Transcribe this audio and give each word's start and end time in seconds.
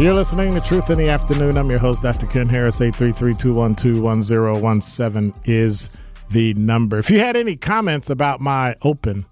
You're 0.00 0.14
listening 0.14 0.52
to 0.52 0.60
Truth 0.62 0.88
in 0.88 0.96
the 0.96 1.10
Afternoon. 1.10 1.58
I'm 1.58 1.68
your 1.68 1.78
host, 1.78 2.02
Dr. 2.02 2.26
Ken 2.26 2.48
Harris. 2.48 2.80
833-212-1017 2.80 5.38
is 5.44 5.90
the 6.30 6.54
number. 6.54 6.96
If 6.96 7.10
you 7.10 7.18
had 7.18 7.36
any 7.36 7.54
comments 7.54 8.08
about 8.08 8.40
my 8.40 8.76
open 8.80 9.26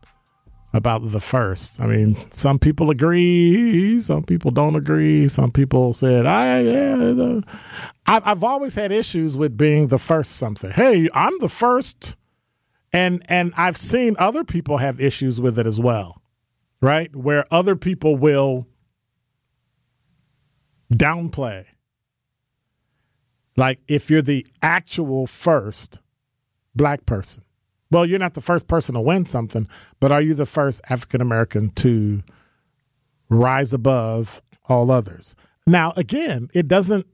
about 0.75 1.11
the 1.11 1.21
first, 1.21 1.81
I 1.81 1.87
mean, 1.87 2.19
some 2.31 2.59
people 2.59 2.91
agree, 2.91 3.99
some 3.99 4.25
people 4.25 4.51
don't 4.51 4.77
agree. 4.77 5.27
Some 5.27 5.53
people 5.53 5.95
said, 5.95 6.27
I, 6.27 6.61
yeah, 6.61 7.41
I've, 8.07 8.29
I've 8.29 8.45
always 8.45 8.75
had 8.75 8.93
issues 8.93 9.39
with 9.39 9.57
being 9.57 9.87
the 9.87 9.97
first 9.97 10.33
something. 10.33 10.73
Hey, 10.73 11.09
I'm 11.15 11.39
the 11.39 11.49
first. 11.49 12.15
And, 12.93 13.23
and 13.31 13.55
I've 13.57 13.79
seen 13.79 14.17
other 14.19 14.45
people 14.45 14.77
have 14.77 15.01
issues 15.01 15.41
with 15.41 15.59
it 15.59 15.67
as 15.67 15.81
well, 15.81 16.21
right? 16.83 17.17
Where 17.17 17.47
other 17.51 17.75
people 17.75 18.19
will 18.19 18.67
downplay. 20.93 21.67
Like 23.57 23.81
if 23.89 24.11
you're 24.11 24.23
the 24.23 24.47
actual 24.63 25.27
first 25.27 26.01
black 26.75 27.07
person. 27.07 27.43
Well, 27.91 28.07
you're 28.07 28.19
not 28.19 28.35
the 28.35 28.41
first 28.41 28.67
person 28.67 28.95
to 28.95 29.01
win 29.01 29.25
something, 29.25 29.67
but 29.99 30.13
are 30.13 30.21
you 30.21 30.35
the 30.35 30.47
first 30.47 30.81
African 30.91 31.21
American 31.21 31.71
to 31.71 32.23
rise 33.29 33.73
above 33.73 34.43
all 34.69 34.91
others? 34.91 35.35
Now, 35.67 35.93
again, 35.97 36.49
it 36.55 36.69
doesn't 36.69 37.07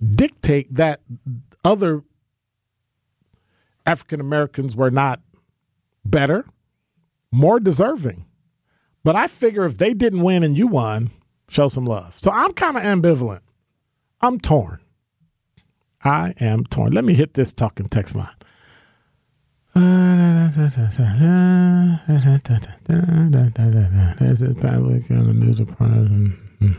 dictate 0.00 0.74
that 0.74 1.00
other 1.64 2.02
African 3.86 4.20
Americans 4.20 4.76
were 4.76 4.90
not 4.90 5.20
better, 6.04 6.46
more 7.30 7.60
deserving. 7.60 8.26
But 9.04 9.16
I 9.16 9.26
figure 9.26 9.64
if 9.64 9.78
they 9.78 9.94
didn't 9.94 10.22
win 10.22 10.44
and 10.44 10.56
you 10.56 10.68
won, 10.68 11.10
show 11.52 11.68
some 11.68 11.84
love. 11.84 12.14
So 12.18 12.30
I'm 12.30 12.52
kind 12.54 12.76
of 12.76 12.82
ambivalent. 12.82 13.40
I'm 14.20 14.40
torn. 14.40 14.80
I 16.04 16.34
am 16.40 16.64
torn. 16.64 16.92
Let 16.92 17.04
me 17.04 17.14
hit 17.14 17.34
this 17.34 17.52
talking 17.52 17.88
text 17.88 18.16
line. 18.16 18.28
Reporter. 25.60 25.94
Hmm. 25.94 26.72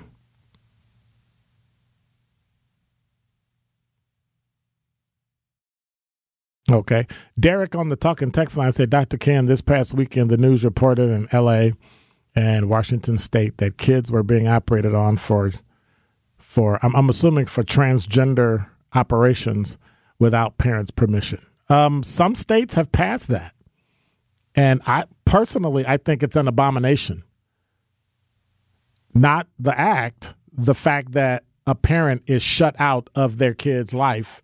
Okay. 6.72 7.08
Derek 7.40 7.76
on 7.76 7.90
the 7.90 7.96
talking 7.96 8.32
text 8.32 8.58
line 8.58 8.72
said, 8.72 8.90
Dr. 8.90 9.18
Ken, 9.18 9.46
this 9.48 9.62
past 9.62 9.94
weekend, 9.94 10.30
the 10.30 10.38
news 10.38 10.64
reported 10.64 11.10
in 11.10 11.28
LA 11.34 11.70
and 12.36 12.70
Washington 12.70 13.18
State 13.18 13.58
that 13.58 13.78
kids 13.78 14.12
were 14.12 14.24
being 14.24 14.48
operated 14.48 14.94
on 14.94 15.18
for, 15.18 15.52
for 16.38 16.80
I'm, 16.84 16.96
I'm 16.96 17.10
assuming 17.10 17.46
for 17.46 17.64
transgender 17.64 18.68
operations 18.94 19.78
without 20.20 20.58
parents' 20.58 20.92
permission. 20.92 21.46
Um, 21.70 22.04
some 22.04 22.36
states 22.36 22.76
have 22.76 22.92
passed 22.92 23.28
that, 23.30 23.54
and 24.56 24.82
I 24.86 25.06
personally 25.26 25.86
I 25.88 25.98
think 25.98 26.24
it's 26.24 26.36
an 26.36 26.48
abomination. 26.48 27.24
Not 29.14 29.48
the 29.60 29.80
act, 29.80 30.36
the 30.52 30.76
fact 30.76 31.14
that 31.14 31.44
a 31.66 31.76
parent 31.76 32.24
is 32.28 32.44
shut 32.44 32.76
out 32.80 33.10
of 33.16 33.38
their 33.38 33.54
kid's 33.54 33.94
life 33.94 34.42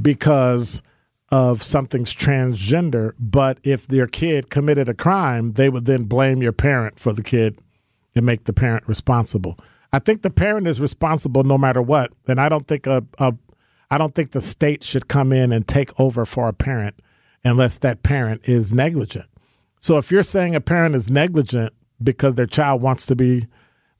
because 0.00 0.82
of 1.30 1.62
something's 1.62 2.14
transgender, 2.14 3.12
but 3.18 3.58
if 3.62 3.86
their 3.86 4.06
kid 4.06 4.50
committed 4.50 4.88
a 4.88 4.94
crime, 4.94 5.52
they 5.52 5.68
would 5.68 5.84
then 5.84 6.04
blame 6.04 6.42
your 6.42 6.52
parent 6.52 6.98
for 6.98 7.12
the 7.12 7.22
kid 7.22 7.58
and 8.14 8.24
make 8.24 8.44
the 8.44 8.52
parent 8.52 8.88
responsible. 8.88 9.58
I 9.92 9.98
think 9.98 10.22
the 10.22 10.30
parent 10.30 10.66
is 10.66 10.80
responsible 10.80 11.44
no 11.44 11.58
matter 11.58 11.82
what, 11.82 12.12
and 12.26 12.40
I 12.40 12.48
don't 12.48 12.66
think 12.66 12.86
a, 12.86 13.04
a 13.18 13.34
I 13.90 13.96
don't 13.96 14.14
think 14.14 14.32
the 14.32 14.40
state 14.40 14.84
should 14.84 15.08
come 15.08 15.32
in 15.32 15.52
and 15.52 15.66
take 15.66 15.98
over 15.98 16.26
for 16.26 16.48
a 16.48 16.52
parent 16.52 16.96
unless 17.44 17.78
that 17.78 18.02
parent 18.02 18.46
is 18.46 18.72
negligent. 18.72 19.26
So 19.80 19.96
if 19.96 20.10
you're 20.10 20.22
saying 20.22 20.54
a 20.54 20.60
parent 20.60 20.94
is 20.94 21.10
negligent 21.10 21.72
because 22.02 22.34
their 22.34 22.46
child 22.46 22.82
wants 22.82 23.06
to 23.06 23.16
be 23.16 23.46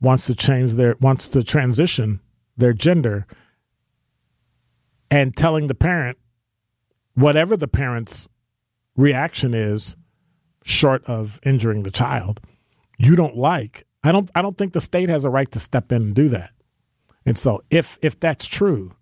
wants 0.00 0.26
to 0.26 0.34
change 0.34 0.74
their 0.74 0.96
wants 1.00 1.28
to 1.30 1.42
transition 1.42 2.20
their 2.56 2.72
gender 2.72 3.26
and 5.10 5.36
telling 5.36 5.68
the 5.68 5.74
parent 5.74 6.18
whatever 7.18 7.56
the 7.56 7.68
parent's 7.68 8.28
reaction 8.96 9.52
is 9.52 9.96
short 10.62 11.04
of 11.04 11.40
injuring 11.44 11.82
the 11.82 11.90
child 11.90 12.40
you 12.96 13.16
don't 13.16 13.36
like 13.36 13.84
i 14.04 14.12
don't 14.12 14.30
i 14.34 14.42
don't 14.42 14.56
think 14.56 14.72
the 14.72 14.80
state 14.80 15.08
has 15.08 15.24
a 15.24 15.30
right 15.30 15.50
to 15.50 15.58
step 15.58 15.90
in 15.90 16.02
and 16.02 16.14
do 16.14 16.28
that. 16.28 16.50
And 17.26 17.36
so 17.36 17.62
if 17.70 17.98
if 18.02 18.18
that's 18.20 18.46
true 18.46 18.94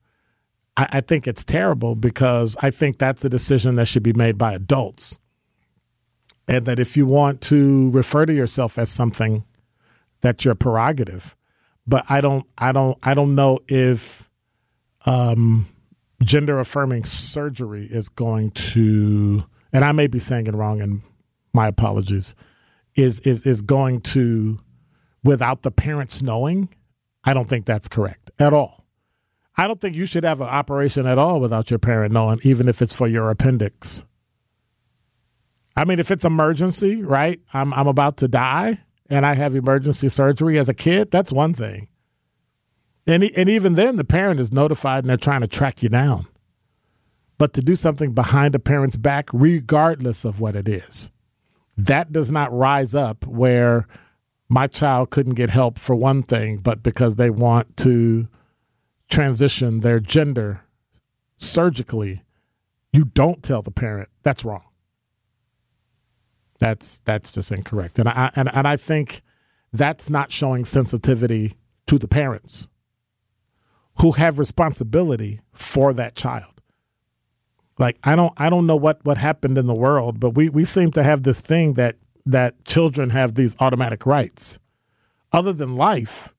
i, 0.77 0.89
I 0.93 1.01
think 1.01 1.27
it's 1.27 1.45
terrible 1.45 1.95
because 1.95 2.57
i 2.63 2.71
think 2.71 2.99
that's 2.99 3.25
a 3.25 3.29
decision 3.29 3.77
that 3.77 3.87
should 3.87 4.03
be 4.03 4.13
made 4.13 4.39
by 4.39 4.55
adults. 4.55 5.19
And 6.49 6.65
that 6.67 6.79
if 6.79 6.97
you 6.97 7.07
want 7.07 7.41
to 7.43 7.91
refer 7.91 8.25
to 8.25 8.33
yourself 8.33 8.79
as 8.79 8.89
something 8.89 9.45
that's 10.21 10.45
your 10.45 10.55
prerogative 10.55 11.37
but 11.87 12.05
i 12.09 12.21
don't 12.21 12.47
i 12.57 12.73
don't 12.73 12.97
i 13.03 13.13
don't 13.13 13.35
know 13.35 13.59
if 13.69 14.31
um 15.05 15.67
gender 16.23 16.59
affirming 16.59 17.05
surgery 17.05 17.87
is 17.91 18.09
going 18.09 18.51
to 18.53 19.45
and 19.73 19.85
I 19.85 19.93
may 19.93 20.07
be 20.07 20.19
saying 20.19 20.47
it 20.47 20.55
wrong 20.55 20.81
and 20.81 21.03
my 21.53 21.69
apologies 21.69 22.35
is 22.95 23.21
is 23.21 23.47
is 23.47 23.61
going 23.61 24.01
to 24.01 24.59
without 25.23 25.63
the 25.63 25.71
parents 25.71 26.23
knowing 26.23 26.69
I 27.25 27.35
don't 27.35 27.49
think 27.49 27.67
that's 27.67 27.89
correct 27.89 28.31
at 28.39 28.55
all. 28.55 28.87
I 29.57 29.67
don't 29.67 29.81
think 29.81 29.97
you 29.97 30.07
should 30.07 30.25
have 30.25 30.41
an 30.41 30.49
operation 30.49 31.07
at 31.07 31.19
all 31.19 31.41
without 31.41 31.71
your 31.71 31.79
parent 31.79 32.13
knowing, 32.13 32.39
even 32.43 32.69
if 32.69 32.83
it's 32.83 32.93
for 32.93 33.09
your 33.09 33.31
appendix. 33.31 34.05
I 35.75 35.85
mean, 35.85 35.99
if 35.99 36.11
it's 36.11 36.25
emergency, 36.25 37.03
right? 37.03 37.41
I'm 37.53 37.75
I'm 37.75 37.89
about 37.89 38.19
to 38.19 38.29
die 38.29 38.81
and 39.09 39.27
I 39.27 39.35
have 39.35 39.55
emergency 39.55 40.09
surgery 40.09 40.59
as 40.59 40.69
a 40.69 40.75
kid. 40.75 41.11
That's 41.11 41.33
one 41.33 41.55
thing. 41.55 41.89
And 43.07 43.23
and 43.23 43.49
even 43.49 43.75
then, 43.75 43.97
the 43.97 44.05
parent 44.05 44.41
is 44.41 44.53
notified 44.53 45.05
and 45.05 45.11
they're 45.11 45.17
trying 45.17 45.43
to 45.43 45.47
track 45.47 45.83
you 45.83 45.89
down. 45.89 46.27
But 47.39 47.53
to 47.55 47.61
do 47.61 47.77
something 47.77 48.13
behind 48.13 48.55
a 48.55 48.59
parent's 48.59 48.97
back, 48.97 49.29
regardless 49.33 50.25
of 50.25 50.41
what 50.41 50.57
it 50.57 50.67
is, 50.69 51.11
that 51.77 52.13
does 52.13 52.33
not 52.33 52.53
rise 52.53 52.95
up 52.95 53.27
where 53.27 53.87
my 54.49 54.67
child 54.67 55.11
couldn't 55.11 55.35
get 55.35 55.51
help 55.51 55.79
for 55.79 55.95
one 55.95 56.23
thing, 56.23 56.59
but 56.59 56.83
because 56.83 57.17
they 57.17 57.31
want 57.31 57.77
to 57.79 58.29
transition 59.09 59.81
their 59.81 60.01
gender 60.01 60.63
surgically, 61.37 62.25
you 62.93 63.05
don't 63.05 63.43
tell 63.43 63.63
the 63.63 63.71
parent. 63.71 64.09
That's 64.23 64.45
wrong. 64.45 64.65
That's 66.59 67.01
that's 67.01 67.33
just 67.33 67.53
incorrect. 67.53 67.99
And 67.99 68.09
I 68.09 68.31
and, 68.35 68.51
and 68.55 68.67
I 68.67 68.77
think 68.77 69.23
that's 69.73 70.09
not 70.09 70.33
showing 70.33 70.65
sensitivity 70.65 71.55
to 71.87 71.99
the 71.99 72.09
parents 72.09 72.69
who 74.01 74.13
have 74.13 74.39
responsibility 74.39 75.41
for 75.53 75.93
that 75.95 76.15
child. 76.15 76.57
Like 77.79 77.99
I 78.05 78.17
don't 78.17 78.33
I 78.37 78.51
don't 78.51 78.67
know 78.67 78.77
what 78.77 79.05
what 79.05 79.19
happened 79.19 79.59
in 79.59 79.67
the 79.67 79.75
world, 79.75 80.19
but 80.21 80.31
we 80.31 80.49
we 80.49 80.65
seem 80.65 80.93
to 80.93 81.03
have 81.03 81.23
this 81.23 81.41
thing 81.41 81.75
that 81.75 81.97
that 82.25 82.65
children 82.65 83.11
have 83.11 83.35
these 83.35 83.57
automatic 83.61 84.07
rights. 84.07 84.59
Other 85.33 85.53
than 85.53 85.77
life 85.77 86.35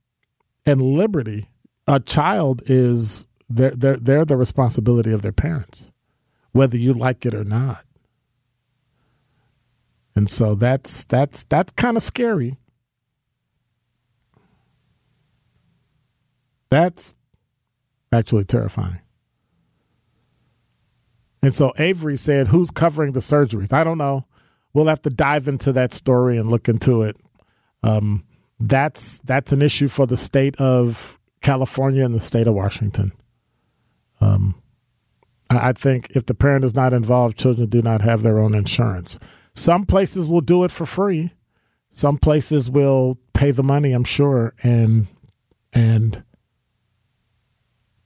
and 0.66 0.82
liberty, 0.82 1.50
a 1.88 2.00
child 2.00 2.64
is 2.66 3.28
they're 3.50 3.72
they're 3.72 3.98
they're 3.98 4.26
the 4.26 4.38
responsibility 4.38 5.12
of 5.12 5.22
their 5.22 5.32
parents, 5.32 5.92
whether 6.52 6.78
you 6.78 6.94
like 6.94 7.26
it 7.26 7.36
or 7.36 7.44
not. 7.44 7.84
And 10.16 10.28
so 10.28 10.56
that's 10.56 11.06
that's 11.06 11.44
that's 11.44 11.74
kind 11.74 11.96
of 11.96 12.02
scary. 12.02 12.58
That's 16.70 17.16
actually 18.12 18.46
terrifying. 18.46 19.02
And 21.42 21.54
so 21.54 21.74
Avery 21.78 22.18
said, 22.18 22.50
Who's 22.50 22.72
covering 22.72 23.14
the 23.14 23.20
surgeries? 23.20 23.74
I 23.74 23.84
don't 23.84 23.98
know. 23.98 24.26
We'll 24.74 24.88
have 24.88 25.02
to 25.04 25.10
dive 25.10 25.48
into 25.48 25.72
that 25.74 25.94
story 25.94 26.38
and 26.38 26.50
look 26.50 26.68
into 26.68 27.04
it. 27.04 27.16
Um, 27.84 28.26
that's 28.60 29.20
that's 29.20 29.52
an 29.52 29.62
issue 29.62 29.88
for 29.88 30.06
the 30.06 30.18
state 30.18 30.60
of 30.60 31.20
California 31.42 32.04
and 32.04 32.14
the 32.14 32.20
state 32.20 32.48
of 32.48 32.56
Washington. 32.56 33.12
Um, 34.20 34.62
I 35.50 35.72
think 35.72 36.10
if 36.12 36.26
the 36.26 36.34
parent 36.34 36.66
is 36.66 36.76
not 36.76 36.94
involved, 36.94 37.38
children 37.38 37.70
do 37.70 37.82
not 37.82 38.02
have 38.02 38.22
their 38.22 38.40
own 38.40 38.54
insurance. 38.54 39.20
Some 39.54 39.86
places 39.86 40.28
will 40.28 40.42
do 40.42 40.64
it 40.64 40.72
for 40.72 40.86
free. 40.86 41.32
Some 41.90 42.18
places 42.18 42.70
will 42.70 43.18
pay 43.34 43.52
the 43.52 43.64
money, 43.64 43.94
I'm 43.94 44.04
sure, 44.04 44.54
and 44.64 45.08
and 45.72 46.24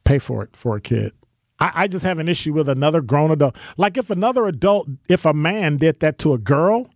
pay 0.03 0.19
for 0.19 0.44
it 0.44 0.56
for 0.56 0.75
a 0.75 0.81
kid. 0.81 1.13
I, 1.59 1.71
I 1.75 1.88
just 1.88 2.03
have 2.03 2.19
an 2.19 2.27
issue 2.27 2.53
with 2.53 2.68
another 2.68 3.01
grown 3.01 3.31
adult. 3.31 3.57
Like 3.77 3.98
if 3.98 4.09
another 4.09 4.48
adult, 4.48 4.89
if 5.07 5.25
a 5.25 5.33
man 5.33 5.77
did 5.77 6.00
that 6.00 6.18
to 6.19 6.33
a 6.33 6.38
girl, 6.38 6.89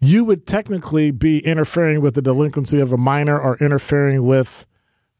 you 0.00 0.24
would 0.24 0.46
technically 0.46 1.10
be 1.10 1.38
interfering 1.40 2.00
with 2.00 2.14
the 2.14 2.22
delinquency 2.22 2.80
of 2.80 2.92
a 2.92 2.96
minor 2.96 3.38
or 3.38 3.56
interfering 3.58 4.24
with 4.24 4.66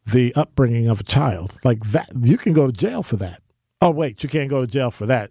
the 0.06 0.34
upbringing 0.34 0.88
of 0.88 1.00
a 1.00 1.04
child. 1.04 1.58
Like 1.64 1.84
that, 1.86 2.10
you 2.22 2.38
can 2.38 2.52
go 2.52 2.66
to 2.66 2.72
jail 2.72 3.02
for 3.02 3.16
that. 3.16 3.42
Oh, 3.80 3.90
wait, 3.90 4.22
you 4.22 4.28
can't 4.28 4.50
go 4.50 4.62
to 4.62 4.66
jail 4.66 4.90
for 4.90 5.06
that. 5.06 5.30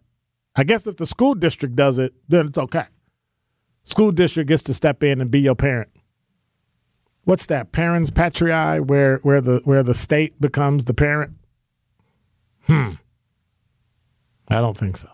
I 0.56 0.64
guess 0.64 0.88
if 0.88 0.98
the 0.98 1.06
school 1.06 1.36
district 1.36 1.76
does 1.76 2.00
it, 2.00 2.14
then 2.28 2.48
it's 2.48 2.58
okay. 2.58 2.86
School 3.84 4.12
district 4.12 4.48
gets 4.48 4.64
to 4.64 4.74
step 4.74 5.04
in 5.04 5.22
and 5.22 5.32
be 5.32 5.42
your 5.42 5.56
parent. 5.56 5.90
What's 7.24 7.46
that? 7.48 7.72
Parens 7.72 8.12
patriae, 8.12 8.86
where 8.86 9.18
where 9.20 9.42
the 9.42 9.62
where 9.64 9.84
the 9.84 9.94
state 9.94 10.40
becomes 10.42 10.86
the 10.86 10.94
parent? 10.94 11.34
Hmm. 12.64 12.92
I 14.50 14.62
don't 14.62 14.78
think 14.78 14.98
so. 14.98 15.10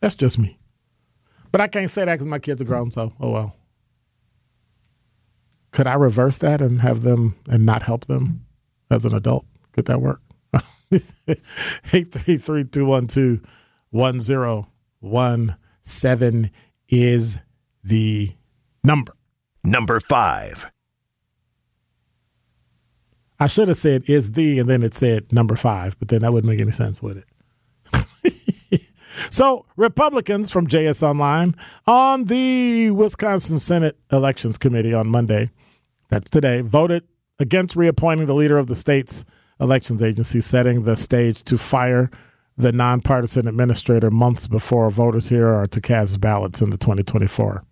That's 0.00 0.14
just 0.14 0.38
me. 0.38 0.58
But 1.52 1.60
I 1.60 1.68
can't 1.68 1.90
say 1.90 2.04
that 2.04 2.14
because 2.14 2.26
my 2.26 2.38
kids 2.38 2.62
are 2.62 2.64
grown, 2.64 2.90
so 2.90 3.12
oh 3.20 3.30
well. 3.30 3.54
Could 5.70 5.86
I 5.86 5.94
reverse 5.94 6.38
that 6.38 6.62
and 6.62 6.80
have 6.80 7.02
them 7.02 7.36
and 7.48 7.66
not 7.66 7.82
help 7.82 8.06
them 8.06 8.46
as 8.90 9.04
an 9.04 9.14
adult? 9.14 9.44
Could 9.72 9.84
that 9.86 10.00
work? 10.00 10.22
Eight 11.92 12.12
three 12.12 12.36
three 12.36 12.64
two 12.64 12.86
one 12.86 13.08
two 13.08 13.40
1017 13.90 16.50
is 16.88 17.40
the 17.82 18.32
number. 18.82 19.12
Number 19.62 20.00
five. 20.00 20.72
I 23.40 23.46
should 23.46 23.68
have 23.68 23.76
said 23.76 24.08
is 24.08 24.32
the, 24.32 24.58
and 24.58 24.68
then 24.68 24.82
it 24.82 24.94
said 24.94 25.32
number 25.32 25.56
five, 25.56 25.98
but 25.98 26.08
then 26.08 26.22
that 26.22 26.32
wouldn't 26.32 26.50
make 26.50 26.60
any 26.60 26.70
sense, 26.70 27.02
would 27.02 27.24
it? 27.92 28.82
so, 29.30 29.66
Republicans 29.76 30.50
from 30.50 30.66
JS 30.66 31.02
Online 31.02 31.56
on 31.86 32.24
the 32.24 32.90
Wisconsin 32.92 33.58
Senate 33.58 33.98
Elections 34.12 34.56
Committee 34.56 34.94
on 34.94 35.08
Monday, 35.08 35.50
that's 36.08 36.30
today, 36.30 36.60
voted 36.60 37.04
against 37.38 37.76
reappointing 37.76 38.26
the 38.26 38.34
leader 38.34 38.56
of 38.56 38.68
the 38.68 38.76
state's 38.76 39.24
elections 39.60 40.02
agency, 40.02 40.40
setting 40.40 40.84
the 40.84 40.96
stage 40.96 41.42
to 41.44 41.58
fire 41.58 42.10
the 42.56 42.72
nonpartisan 42.72 43.48
administrator 43.48 44.10
months 44.10 44.46
before 44.46 44.90
voters 44.90 45.28
here 45.28 45.48
are 45.48 45.66
to 45.66 45.80
cast 45.80 46.20
ballots 46.20 46.62
in 46.62 46.70
the 46.70 46.78
2024 46.78 47.64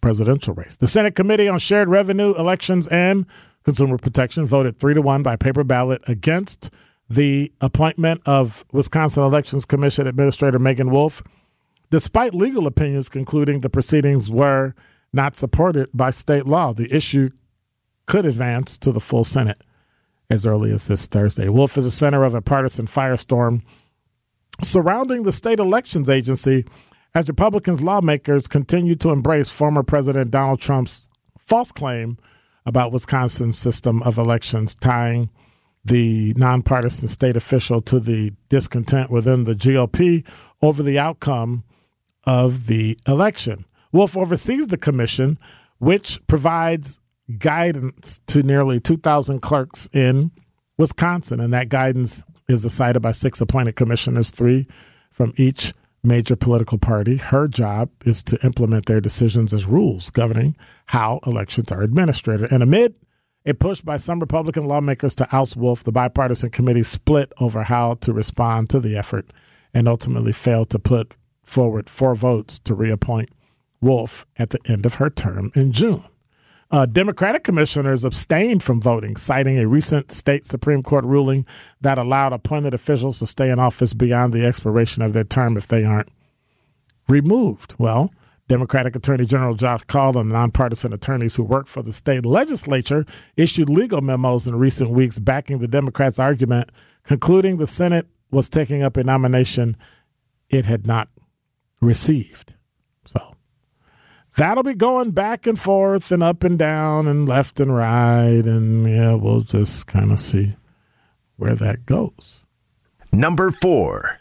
presidential 0.00 0.54
race. 0.54 0.76
The 0.76 0.86
Senate 0.86 1.14
Committee 1.14 1.48
on 1.48 1.58
Shared 1.58 1.88
Revenue, 1.88 2.34
Elections, 2.34 2.86
and 2.88 3.26
Consumer 3.64 3.98
Protection 3.98 4.46
voted 4.46 4.78
three 4.78 4.94
to 4.94 5.02
one 5.02 5.22
by 5.22 5.36
paper 5.36 5.64
ballot 5.64 6.02
against 6.06 6.70
the 7.08 7.52
appointment 7.60 8.22
of 8.26 8.64
Wisconsin 8.72 9.22
Elections 9.22 9.64
Commission 9.64 10.06
Administrator 10.06 10.58
Meagan 10.58 10.90
Wolfe, 10.90 11.22
despite 11.90 12.34
legal 12.34 12.66
opinions 12.66 13.08
concluding 13.08 13.60
the 13.60 13.70
proceedings 13.70 14.30
were 14.30 14.74
not 15.12 15.36
supported 15.36 15.88
by 15.92 16.10
state 16.10 16.46
law. 16.46 16.72
The 16.72 16.94
issue 16.94 17.30
could 18.06 18.24
advance 18.24 18.78
to 18.78 18.92
the 18.92 19.00
full 19.00 19.24
Senate 19.24 19.60
as 20.30 20.46
early 20.46 20.72
as 20.72 20.88
this 20.88 21.06
Thursday. 21.06 21.48
Wolf 21.48 21.76
is 21.76 21.84
the 21.84 21.90
center 21.90 22.24
of 22.24 22.34
a 22.34 22.40
partisan 22.40 22.86
firestorm 22.86 23.62
surrounding 24.62 25.24
the 25.24 25.32
state 25.32 25.58
elections 25.58 26.08
agency 26.08 26.64
as 27.14 27.28
Republicans 27.28 27.82
lawmakers 27.82 28.48
continue 28.48 28.94
to 28.96 29.10
embrace 29.10 29.50
former 29.50 29.82
President 29.82 30.30
Donald 30.30 30.60
Trump's 30.60 31.08
false 31.38 31.72
claim 31.72 32.16
about 32.64 32.92
Wisconsin's 32.92 33.58
system 33.58 34.02
of 34.02 34.18
elections, 34.18 34.74
tying 34.74 35.30
the 35.84 36.32
nonpartisan 36.36 37.08
state 37.08 37.36
official 37.36 37.80
to 37.82 37.98
the 37.98 38.32
discontent 38.48 39.10
within 39.10 39.44
the 39.44 39.54
GOP 39.54 40.24
over 40.60 40.82
the 40.82 40.98
outcome 40.98 41.64
of 42.24 42.66
the 42.66 42.96
election. 43.06 43.64
Wolfe 43.90 44.16
oversees 44.16 44.68
the 44.68 44.76
commission, 44.76 45.38
which 45.78 46.24
provides 46.28 47.00
guidance 47.38 48.20
to 48.26 48.42
nearly 48.42 48.78
2,000 48.80 49.40
clerks 49.40 49.88
in 49.92 50.30
Wisconsin, 50.78 51.40
and 51.40 51.52
that 51.52 51.68
guidance 51.68 52.24
is 52.48 52.62
decided 52.62 53.00
by 53.00 53.12
six 53.12 53.40
appointed 53.40 53.76
commissioners, 53.76 54.30
three 54.30 54.66
from 55.10 55.32
each 55.36 55.72
major 56.02 56.36
political 56.36 56.78
party. 56.78 57.16
Her 57.16 57.48
job 57.48 57.90
is 58.04 58.22
to 58.24 58.38
implement 58.44 58.86
their 58.86 59.00
decisions 59.00 59.54
as 59.54 59.66
rules 59.66 60.10
governing 60.10 60.56
how 60.86 61.20
elections 61.26 61.70
are 61.70 61.82
administered. 61.82 62.42
And 62.50 62.62
amid 62.62 62.94
a 63.44 63.54
push 63.54 63.80
by 63.80 63.96
some 63.96 64.20
Republican 64.20 64.66
lawmakers 64.66 65.14
to 65.16 65.28
oust 65.32 65.56
Wolfe, 65.56 65.84
the 65.84 65.92
bipartisan 65.92 66.50
committee 66.50 66.82
split 66.82 67.32
over 67.40 67.64
how 67.64 67.94
to 67.94 68.12
respond 68.12 68.70
to 68.70 68.80
the 68.80 68.96
effort 68.96 69.32
and 69.74 69.88
ultimately 69.88 70.32
failed 70.32 70.70
to 70.70 70.78
put 70.78 71.14
forward 71.42 71.88
four 71.88 72.14
votes 72.14 72.58
to 72.60 72.74
reappoint 72.74 73.30
Wolfe 73.80 74.26
at 74.38 74.50
the 74.50 74.60
end 74.66 74.86
of 74.86 74.96
her 74.96 75.10
term 75.10 75.50
in 75.54 75.72
June. 75.72 76.04
Uh, 76.72 76.86
Democratic 76.86 77.44
commissioners 77.44 78.02
abstained 78.02 78.62
from 78.62 78.80
voting, 78.80 79.14
citing 79.14 79.58
a 79.58 79.68
recent 79.68 80.10
state 80.10 80.46
Supreme 80.46 80.82
Court 80.82 81.04
ruling 81.04 81.44
that 81.82 81.98
allowed 81.98 82.32
appointed 82.32 82.72
officials 82.72 83.18
to 83.18 83.26
stay 83.26 83.50
in 83.50 83.58
office 83.58 83.92
beyond 83.92 84.32
the 84.32 84.46
expiration 84.46 85.02
of 85.02 85.12
their 85.12 85.22
term 85.22 85.58
if 85.58 85.68
they 85.68 85.84
aren't 85.84 86.08
removed. 87.10 87.74
Well, 87.76 88.10
Democratic 88.48 88.96
Attorney 88.96 89.26
General 89.26 89.52
Josh 89.52 89.82
Kaul 89.82 90.16
and 90.16 90.30
nonpartisan 90.30 90.94
attorneys 90.94 91.36
who 91.36 91.44
work 91.44 91.66
for 91.66 91.82
the 91.82 91.92
state 91.92 92.24
legislature 92.24 93.04
issued 93.36 93.68
legal 93.68 94.00
memos 94.00 94.46
in 94.46 94.56
recent 94.56 94.92
weeks 94.92 95.18
backing 95.18 95.58
the 95.58 95.68
Democrats' 95.68 96.18
argument, 96.18 96.72
concluding 97.02 97.58
the 97.58 97.66
Senate 97.66 98.06
was 98.30 98.48
taking 98.48 98.82
up 98.82 98.96
a 98.96 99.04
nomination 99.04 99.76
it 100.48 100.64
had 100.64 100.86
not 100.86 101.10
received. 101.82 102.54
So 103.04 103.31
that'll 104.36 104.62
be 104.62 104.74
going 104.74 105.10
back 105.10 105.46
and 105.46 105.58
forth 105.58 106.10
and 106.12 106.22
up 106.22 106.44
and 106.44 106.58
down 106.58 107.06
and 107.06 107.28
left 107.28 107.60
and 107.60 107.74
right. 107.74 108.42
And 108.44 108.88
yeah, 108.88 109.14
we'll 109.14 109.42
just 109.42 109.86
kind 109.86 110.12
of 110.12 110.18
see 110.18 110.56
where 111.36 111.54
that 111.54 111.86
goes. 111.86 112.46
Number 113.12 113.50
four. 113.50 114.18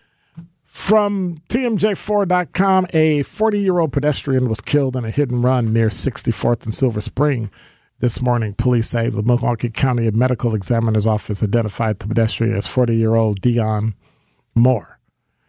From 0.65 1.41
TMJ4.com, 1.49 2.87
a 2.93 3.23
40 3.23 3.59
year 3.59 3.79
old 3.79 3.91
pedestrian 3.91 4.47
was 4.47 4.61
killed 4.61 4.95
in 4.95 5.03
a 5.03 5.09
hit 5.11 5.29
and 5.29 5.43
run 5.43 5.73
near 5.73 5.89
64th 5.89 6.63
and 6.63 6.73
Silver 6.73 7.01
Spring 7.01 7.51
this 7.99 8.21
morning. 8.21 8.53
Police 8.53 8.89
say 8.89 9.09
the 9.09 9.21
Milwaukee 9.21 9.69
County 9.69 10.09
Medical 10.11 10.55
Examiner's 10.55 11.05
Office 11.05 11.43
identified 11.43 11.99
the 11.99 12.07
pedestrian 12.07 12.55
as 12.55 12.67
40 12.67 12.95
year 12.95 13.15
old 13.15 13.41
Dion 13.41 13.95
Moore. 14.55 14.99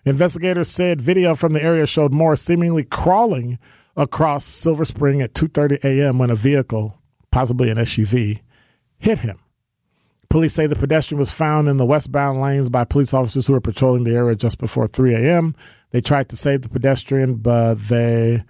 Investigators 0.04 0.68
said 0.68 1.00
video 1.00 1.36
from 1.36 1.52
the 1.52 1.62
area 1.62 1.86
showed 1.86 2.12
Moore 2.12 2.34
seemingly 2.34 2.82
crawling 2.82 3.60
across 3.96 4.44
Silver 4.44 4.84
Spring 4.84 5.22
at 5.22 5.34
2:30 5.34 5.84
a.m. 5.84 6.18
when 6.18 6.30
a 6.30 6.34
vehicle, 6.34 6.98
possibly 7.30 7.70
an 7.70 7.78
SUV, 7.78 8.40
hit 8.98 9.20
him. 9.20 9.38
Police 10.28 10.54
say 10.54 10.66
the 10.66 10.76
pedestrian 10.76 11.18
was 11.18 11.30
found 11.30 11.68
in 11.68 11.76
the 11.76 11.84
westbound 11.84 12.40
lanes 12.40 12.70
by 12.70 12.84
police 12.84 13.12
officers 13.12 13.46
who 13.46 13.52
were 13.52 13.60
patrolling 13.60 14.04
the 14.04 14.14
area 14.14 14.34
just 14.34 14.58
before 14.58 14.88
3 14.88 15.14
a.m. 15.14 15.54
They 15.90 16.00
tried 16.00 16.30
to 16.30 16.36
save 16.36 16.62
the 16.62 16.70
pedestrian, 16.70 17.34
but 17.34 17.74
they, 17.74 18.42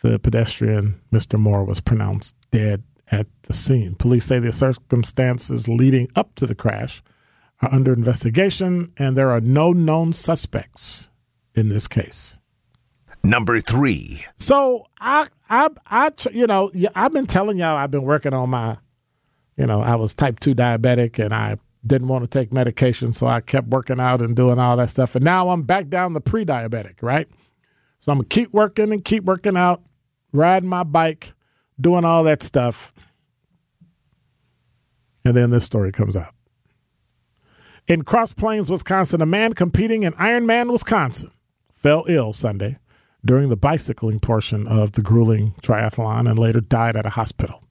the 0.00 0.18
pedestrian, 0.18 0.98
Mr. 1.12 1.38
Moore, 1.38 1.62
was 1.64 1.80
pronounced 1.80 2.34
dead 2.50 2.84
at 3.10 3.26
the 3.42 3.52
scene. 3.52 3.96
Police 3.96 4.24
say 4.24 4.38
the 4.38 4.50
circumstances 4.50 5.68
leading 5.68 6.08
up 6.16 6.34
to 6.36 6.46
the 6.46 6.54
crash 6.54 7.02
are 7.60 7.72
under 7.72 7.92
investigation, 7.92 8.92
and 8.96 9.14
there 9.14 9.30
are 9.30 9.40
no 9.42 9.72
known 9.72 10.14
suspects 10.14 11.10
in 11.54 11.68
this 11.68 11.86
case. 11.86 12.40
Number 13.24 13.60
three. 13.60 14.24
So 14.36 14.86
I, 15.00 15.26
I, 15.50 15.70
I, 15.86 16.12
you 16.32 16.46
know, 16.46 16.70
I've 16.94 17.12
been 17.12 17.26
telling 17.26 17.58
y'all 17.58 17.76
I've 17.76 17.90
been 17.90 18.04
working 18.04 18.32
on 18.32 18.50
my 18.50 18.78
you 19.56 19.66
know, 19.66 19.80
I 19.80 19.94
was 19.94 20.14
type 20.14 20.40
2 20.40 20.54
diabetic 20.54 21.22
and 21.22 21.34
I 21.34 21.56
didn't 21.86 22.08
want 22.08 22.24
to 22.24 22.28
take 22.28 22.52
medication. 22.52 23.12
So 23.12 23.26
I 23.26 23.40
kept 23.40 23.68
working 23.68 24.00
out 24.00 24.20
and 24.20 24.36
doing 24.36 24.58
all 24.58 24.76
that 24.76 24.90
stuff. 24.90 25.14
And 25.14 25.24
now 25.24 25.48
I'm 25.50 25.62
back 25.62 25.88
down 25.88 26.12
the 26.12 26.20
pre 26.20 26.44
diabetic, 26.44 26.96
right? 27.00 27.28
So 28.00 28.12
I'm 28.12 28.20
to 28.20 28.26
keep 28.26 28.52
working 28.52 28.92
and 28.92 29.04
keep 29.04 29.24
working 29.24 29.56
out, 29.56 29.82
riding 30.32 30.68
my 30.68 30.82
bike, 30.82 31.32
doing 31.80 32.04
all 32.04 32.22
that 32.24 32.42
stuff. 32.42 32.92
And 35.24 35.36
then 35.36 35.50
this 35.50 35.64
story 35.64 35.90
comes 35.90 36.16
out. 36.16 36.34
In 37.88 38.02
Cross 38.02 38.34
Plains, 38.34 38.68
Wisconsin, 38.68 39.22
a 39.22 39.26
man 39.26 39.52
competing 39.52 40.02
in 40.02 40.12
Ironman, 40.14 40.70
Wisconsin, 40.70 41.30
fell 41.72 42.04
ill 42.08 42.32
Sunday 42.32 42.78
during 43.26 43.48
the 43.48 43.56
bicycling 43.56 44.20
portion 44.20 44.66
of 44.66 44.92
the 44.92 45.02
grueling 45.02 45.54
triathlon 45.62 46.28
and 46.28 46.38
later 46.38 46.60
died 46.60 46.96
at 46.96 47.06
a 47.06 47.10
hospital. 47.10 47.62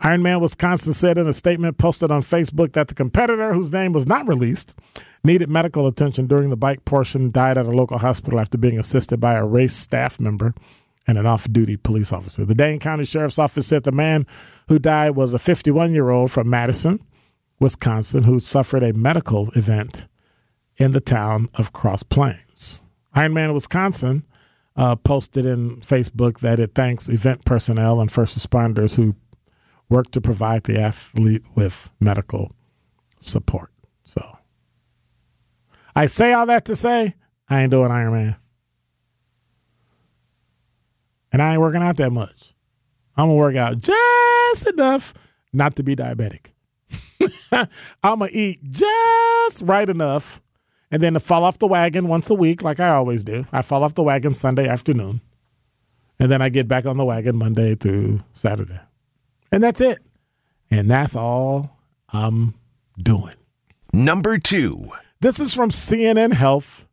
Ironman 0.00 0.40
Wisconsin 0.40 0.92
said 0.92 1.18
in 1.18 1.26
a 1.26 1.32
statement 1.32 1.78
posted 1.78 2.10
on 2.10 2.22
Facebook 2.22 2.72
that 2.72 2.88
the 2.88 2.94
competitor, 2.94 3.54
whose 3.54 3.72
name 3.72 3.92
was 3.92 4.06
not 4.06 4.26
released, 4.26 4.74
needed 5.24 5.48
medical 5.48 5.86
attention 5.86 6.26
during 6.26 6.50
the 6.50 6.56
bike 6.56 6.84
portion, 6.84 7.30
died 7.30 7.56
at 7.56 7.66
a 7.66 7.70
local 7.70 7.98
hospital 7.98 8.40
after 8.40 8.58
being 8.58 8.78
assisted 8.78 9.20
by 9.20 9.34
a 9.34 9.44
race 9.44 9.74
staff 9.74 10.18
member 10.18 10.54
and 11.06 11.18
an 11.18 11.26
off 11.26 11.50
duty 11.50 11.76
police 11.76 12.12
officer. 12.12 12.44
The 12.44 12.54
Dane 12.54 12.78
County 12.78 13.04
Sheriff's 13.04 13.38
Office 13.38 13.66
said 13.66 13.84
the 13.84 13.92
man 13.92 14.26
who 14.68 14.78
died 14.78 15.10
was 15.10 15.34
a 15.34 15.38
51 15.38 15.92
year 15.94 16.10
old 16.10 16.30
from 16.30 16.48
Madison, 16.48 17.00
Wisconsin, 17.58 18.24
who 18.24 18.40
suffered 18.40 18.82
a 18.82 18.92
medical 18.92 19.50
event 19.54 20.08
in 20.76 20.92
the 20.92 21.00
town 21.00 21.48
of 21.54 21.72
Cross 21.72 22.04
Plains. 22.04 22.82
Ironman 23.14 23.52
Wisconsin 23.52 24.24
uh, 24.76 24.96
posted 24.96 25.44
in 25.44 25.76
Facebook 25.80 26.40
that 26.40 26.58
it 26.58 26.74
thanks 26.74 27.08
event 27.08 27.44
personnel 27.44 28.00
and 28.00 28.10
first 28.10 28.38
responders 28.38 28.96
who 28.96 29.14
work 29.88 30.10
to 30.12 30.20
provide 30.20 30.64
the 30.64 30.80
athlete 30.80 31.42
with 31.54 31.90
medical 32.00 32.54
support. 33.20 33.70
So 34.04 34.38
I 35.94 36.06
say 36.06 36.32
all 36.32 36.46
that 36.46 36.64
to 36.66 36.76
say 36.76 37.14
I 37.48 37.62
ain't 37.62 37.70
doing 37.70 37.90
Ironman. 37.90 38.36
And 41.32 41.40
I 41.40 41.52
ain't 41.52 41.60
working 41.60 41.82
out 41.82 41.96
that 41.96 42.12
much. 42.12 42.54
I'm 43.16 43.26
gonna 43.26 43.34
work 43.34 43.56
out 43.56 43.78
just 43.78 44.66
enough 44.68 45.14
not 45.52 45.76
to 45.76 45.82
be 45.82 45.94
diabetic. 45.94 46.52
I'm 47.52 48.18
gonna 48.18 48.28
eat 48.32 48.60
just 48.64 49.62
right 49.62 49.88
enough 49.88 50.40
and 50.92 51.02
then 51.02 51.14
to 51.14 51.20
fall 51.20 51.42
off 51.42 51.58
the 51.58 51.66
wagon 51.66 52.06
once 52.06 52.28
a 52.28 52.34
week, 52.34 52.62
like 52.62 52.78
I 52.78 52.90
always 52.90 53.24
do. 53.24 53.46
I 53.50 53.62
fall 53.62 53.82
off 53.82 53.94
the 53.94 54.02
wagon 54.02 54.34
Sunday 54.34 54.68
afternoon. 54.68 55.22
And 56.20 56.30
then 56.30 56.42
I 56.42 56.50
get 56.50 56.68
back 56.68 56.84
on 56.84 56.98
the 56.98 57.04
wagon 57.04 57.36
Monday 57.36 57.74
through 57.74 58.20
Saturday. 58.34 58.78
And 59.50 59.62
that's 59.62 59.80
it. 59.80 60.00
And 60.70 60.90
that's 60.90 61.16
all 61.16 61.78
I'm 62.10 62.54
doing. 63.02 63.34
Number 63.94 64.38
two. 64.38 64.88
This 65.20 65.40
is 65.40 65.54
from 65.54 65.70
CNN 65.70 66.34
Health. 66.34 66.86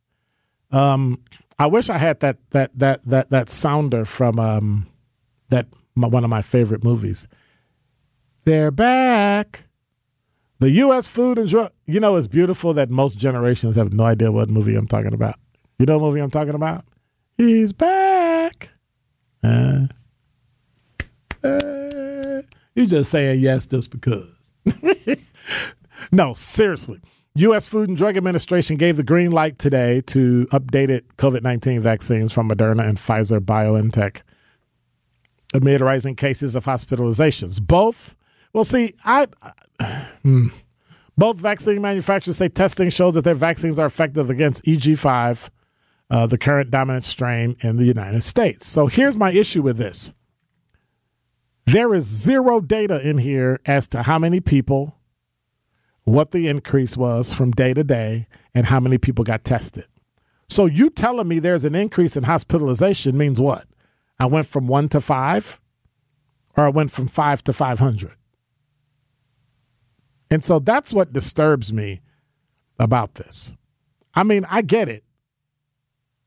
Um, 0.71 1.21
I 1.57 1.67
wish 1.67 1.89
I 1.89 1.97
had 1.97 2.21
that 2.21 2.37
that 2.51 2.77
that 2.79 3.05
that 3.05 3.29
that 3.31 3.49
sounder 3.49 4.05
from 4.05 4.39
um, 4.39 4.87
that 5.49 5.67
one 5.95 6.23
of 6.23 6.29
my 6.29 6.41
favorite 6.41 6.83
movies. 6.83 7.27
They're 8.45 8.71
back. 8.71 9.68
The 10.59 10.71
U.S. 10.71 11.07
Food 11.07 11.37
and 11.37 11.47
Drug. 11.47 11.71
You 11.85 11.99
know, 11.99 12.17
it's 12.17 12.27
beautiful 12.27 12.73
that 12.73 12.89
most 12.89 13.17
generations 13.17 13.77
have 13.77 13.93
no 13.93 14.03
idea 14.03 14.31
what 14.31 14.49
movie 14.49 14.75
I'm 14.75 14.87
talking 14.87 15.13
about. 15.13 15.35
You 15.77 15.85
know 15.85 15.97
what 15.97 16.07
movie 16.07 16.19
I'm 16.19 16.31
talking 16.31 16.53
about? 16.53 16.83
He's 17.37 17.71
back. 17.71 18.71
Uh, 19.41 19.87
uh, 21.41 22.41
you 22.75 22.85
just 22.85 23.09
saying 23.09 23.39
yes 23.39 23.65
just 23.65 23.89
because. 23.89 24.53
no, 26.11 26.33
seriously. 26.33 26.99
U.S. 27.35 27.65
Food 27.65 27.87
and 27.87 27.97
Drug 27.97 28.17
Administration 28.17 28.75
gave 28.75 28.97
the 28.97 29.03
green 29.03 29.31
light 29.31 29.57
today 29.59 30.01
to 30.07 30.45
updated 30.47 31.03
COVID 31.17 31.41
19 31.41 31.79
vaccines 31.79 32.33
from 32.33 32.49
Moderna 32.49 32.85
and 32.85 32.97
Pfizer 32.97 33.39
BioNTech 33.39 34.23
amid 35.53 35.79
rising 35.79 36.15
cases 36.15 36.55
of 36.55 36.65
hospitalizations. 36.65 37.61
Both, 37.61 38.17
well, 38.53 38.63
see, 38.63 38.95
I. 39.05 39.27
Hmm. 40.23 40.47
Both 41.17 41.37
vaccine 41.37 41.81
manufacturers 41.81 42.37
say 42.37 42.47
testing 42.47 42.89
shows 42.89 43.15
that 43.15 43.25
their 43.25 43.33
vaccines 43.35 43.77
are 43.77 43.85
effective 43.85 44.29
against 44.29 44.63
EG5, 44.63 45.49
uh, 46.09 46.27
the 46.27 46.37
current 46.37 46.71
dominant 46.71 47.03
strain 47.03 47.57
in 47.59 47.75
the 47.75 47.83
United 47.83 48.23
States. 48.23 48.65
So 48.65 48.87
here's 48.87 49.17
my 49.17 49.31
issue 49.31 49.61
with 49.61 49.77
this 49.77 50.13
there 51.65 51.93
is 51.93 52.05
zero 52.05 52.61
data 52.61 53.05
in 53.07 53.19
here 53.19 53.59
as 53.65 53.87
to 53.89 54.03
how 54.03 54.17
many 54.17 54.39
people, 54.39 54.95
what 56.03 56.31
the 56.31 56.47
increase 56.47 56.97
was 56.97 57.33
from 57.33 57.51
day 57.51 57.73
to 57.73 57.83
day, 57.83 58.27
and 58.55 58.67
how 58.67 58.79
many 58.79 58.97
people 58.97 59.23
got 59.23 59.43
tested. 59.43 59.85
So 60.49 60.65
you 60.65 60.89
telling 60.89 61.27
me 61.27 61.39
there's 61.39 61.65
an 61.65 61.75
increase 61.75 62.17
in 62.17 62.23
hospitalization 62.23 63.17
means 63.17 63.39
what? 63.39 63.65
I 64.19 64.25
went 64.25 64.47
from 64.47 64.67
one 64.67 64.89
to 64.89 65.01
five, 65.01 65.59
or 66.57 66.65
I 66.65 66.69
went 66.69 66.91
from 66.91 67.07
five 67.07 67.43
to 67.43 67.53
500. 67.53 68.15
And 70.31 70.43
so 70.43 70.59
that's 70.59 70.93
what 70.93 71.13
disturbs 71.13 71.73
me 71.73 72.01
about 72.77 73.15
this. 73.15 73.57
I 74.13 74.23
mean, 74.23 74.45
I 74.49 74.61
get 74.61 74.89
it. 74.89 75.03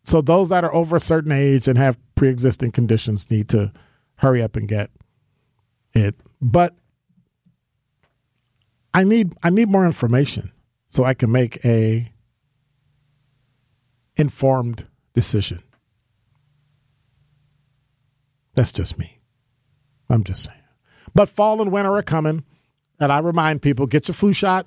So 0.05 0.21
those 0.21 0.49
that 0.49 0.65
are 0.65 0.75
over 0.75 0.97
a 0.97 1.01
certain 1.01 1.33
age 1.33 1.69
and 1.69 1.79
have 1.79 1.99
pre 2.15 2.29
existing 2.29 2.73
conditions 2.73 3.31
need 3.31 3.49
to 3.51 3.73
hurry 4.17 4.43
up 4.43 4.57
and 4.57 4.67
get 4.67 4.91
it. 5.95 6.17
But 6.41 6.75
I 8.95 9.05
need 9.05 9.35
I 9.43 9.51
need 9.51 9.69
more 9.69 9.87
information 9.87 10.53
so 10.89 11.05
I 11.05 11.15
can 11.15 11.31
make 11.31 11.65
a 11.65 12.13
informed 14.17 14.87
decision. 15.15 15.63
That's 18.55 18.73
just 18.73 18.99
me. 18.99 19.21
I'm 20.11 20.25
just 20.25 20.45
saying. 20.45 20.59
But 21.15 21.29
fall 21.29 21.63
and 21.63 21.73
winter 21.73 21.95
are 21.97 22.03
coming, 22.03 22.45
and 23.03 23.13
I 23.13 23.19
remind 23.19 23.63
people 23.63 23.87
get 23.87 24.09
your 24.09 24.15
flu 24.15 24.33
shot. 24.33 24.67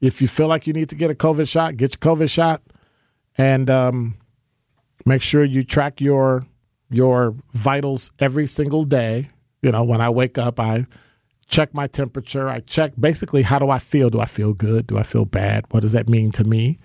If 0.00 0.20
you 0.20 0.28
feel 0.28 0.48
like 0.48 0.66
you 0.66 0.72
need 0.72 0.88
to 0.90 0.96
get 0.96 1.10
a 1.10 1.14
COVID 1.14 1.48
shot, 1.48 1.76
get 1.76 1.92
your 1.92 2.16
COVID 2.16 2.30
shot, 2.30 2.62
and 3.36 3.70
um, 3.70 4.16
make 5.06 5.22
sure 5.22 5.44
you 5.44 5.64
track 5.64 6.00
your 6.00 6.46
your 6.90 7.34
vitals 7.54 8.10
every 8.18 8.46
single 8.46 8.84
day 8.84 9.28
you 9.62 9.70
know, 9.70 9.82
when 9.82 10.00
I 10.00 10.10
wake 10.10 10.38
up, 10.38 10.58
I 10.58 10.86
check 11.46 11.74
my 11.74 11.86
temperature. 11.86 12.48
I 12.48 12.60
check 12.60 12.92
basically 12.98 13.42
how 13.42 13.58
do 13.58 13.70
I 13.70 13.78
feel? 13.78 14.10
Do 14.10 14.20
I 14.20 14.24
feel 14.24 14.54
good? 14.54 14.86
Do 14.86 14.96
I 14.96 15.02
feel 15.02 15.24
bad? 15.24 15.64
What 15.70 15.80
does 15.80 15.92
that 15.92 16.08
mean 16.08 16.32
to 16.32 16.44
me? 16.44 16.78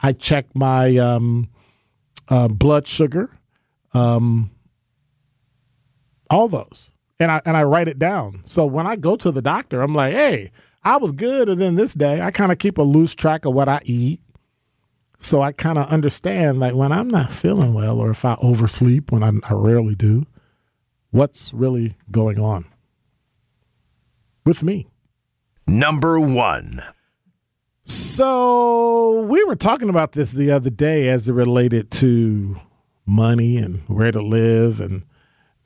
I 0.00 0.12
check 0.12 0.46
my 0.54 0.96
um, 0.96 1.48
uh, 2.28 2.48
blood 2.48 2.86
sugar, 2.86 3.30
um, 3.94 4.50
all 6.30 6.48
those, 6.48 6.94
and 7.20 7.30
I 7.30 7.40
and 7.44 7.56
I 7.56 7.62
write 7.62 7.88
it 7.88 7.98
down. 7.98 8.40
So 8.44 8.66
when 8.66 8.86
I 8.86 8.96
go 8.96 9.16
to 9.16 9.30
the 9.30 9.42
doctor, 9.42 9.82
I'm 9.82 9.94
like, 9.94 10.12
hey, 10.12 10.50
I 10.84 10.96
was 10.96 11.12
good, 11.12 11.48
and 11.48 11.60
then 11.60 11.74
this 11.74 11.94
day 11.94 12.20
I 12.20 12.30
kind 12.30 12.52
of 12.52 12.58
keep 12.58 12.78
a 12.78 12.82
loose 12.82 13.14
track 13.14 13.44
of 13.44 13.54
what 13.54 13.68
I 13.68 13.80
eat. 13.84 14.20
So 15.18 15.42
I 15.42 15.52
kind 15.52 15.78
of 15.78 15.88
understand 15.88 16.60
like 16.60 16.74
when 16.74 16.92
I'm 16.92 17.08
not 17.08 17.32
feeling 17.32 17.74
well, 17.74 17.98
or 17.98 18.10
if 18.10 18.24
I 18.24 18.36
oversleep, 18.42 19.10
when 19.10 19.22
I, 19.22 19.32
I 19.48 19.54
rarely 19.54 19.96
do, 19.96 20.26
what's 21.10 21.52
really 21.52 21.96
going 22.10 22.38
on 22.38 22.66
with 24.44 24.62
me. 24.62 24.86
Number 25.66 26.18
one. 26.20 26.80
So 27.84 29.22
we 29.22 29.42
were 29.44 29.56
talking 29.56 29.88
about 29.88 30.12
this 30.12 30.32
the 30.32 30.50
other 30.50 30.70
day 30.70 31.08
as 31.08 31.28
it 31.28 31.32
related 31.32 31.90
to 31.92 32.56
money 33.06 33.56
and 33.56 33.80
where 33.88 34.12
to 34.12 34.22
live 34.22 34.80
and 34.80 35.04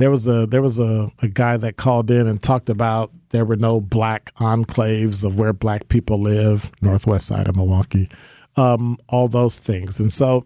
there 0.03 0.11
was 0.11 0.27
a 0.27 0.47
there 0.49 0.63
was 0.63 0.81
a, 0.81 1.13
a 1.23 1.29
guy 1.29 1.57
that 1.57 1.77
called 1.77 2.11
in 2.11 2.27
and 2.27 2.43
talked 2.43 2.69
about 2.69 3.13
there 3.31 3.45
were 3.45 3.55
no 3.55 3.81
black 3.81 4.35
enclaves 4.35 5.23
of 5.23 5.39
where 5.39 5.53
black 5.53 5.87
people 5.87 6.19
live, 6.19 6.73
northwest 6.81 7.29
side 7.29 7.47
of 7.47 7.55
Milwaukee, 7.55 8.11
um, 8.57 8.99
all 9.09 9.29
those 9.29 9.59
things. 9.59 10.01
And 10.01 10.13
so 10.13 10.45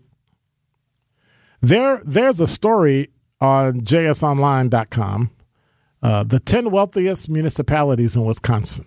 there 1.63 2.03
there's 2.05 2.39
a 2.39 2.47
story 2.47 3.09
on 3.41 3.81
jsonline.com, 3.81 5.31
uh, 6.03 6.23
the 6.23 6.39
10 6.39 6.71
wealthiest 6.71 7.31
municipalities 7.31 8.15
in 8.15 8.27
Wisconsin. 8.27 8.85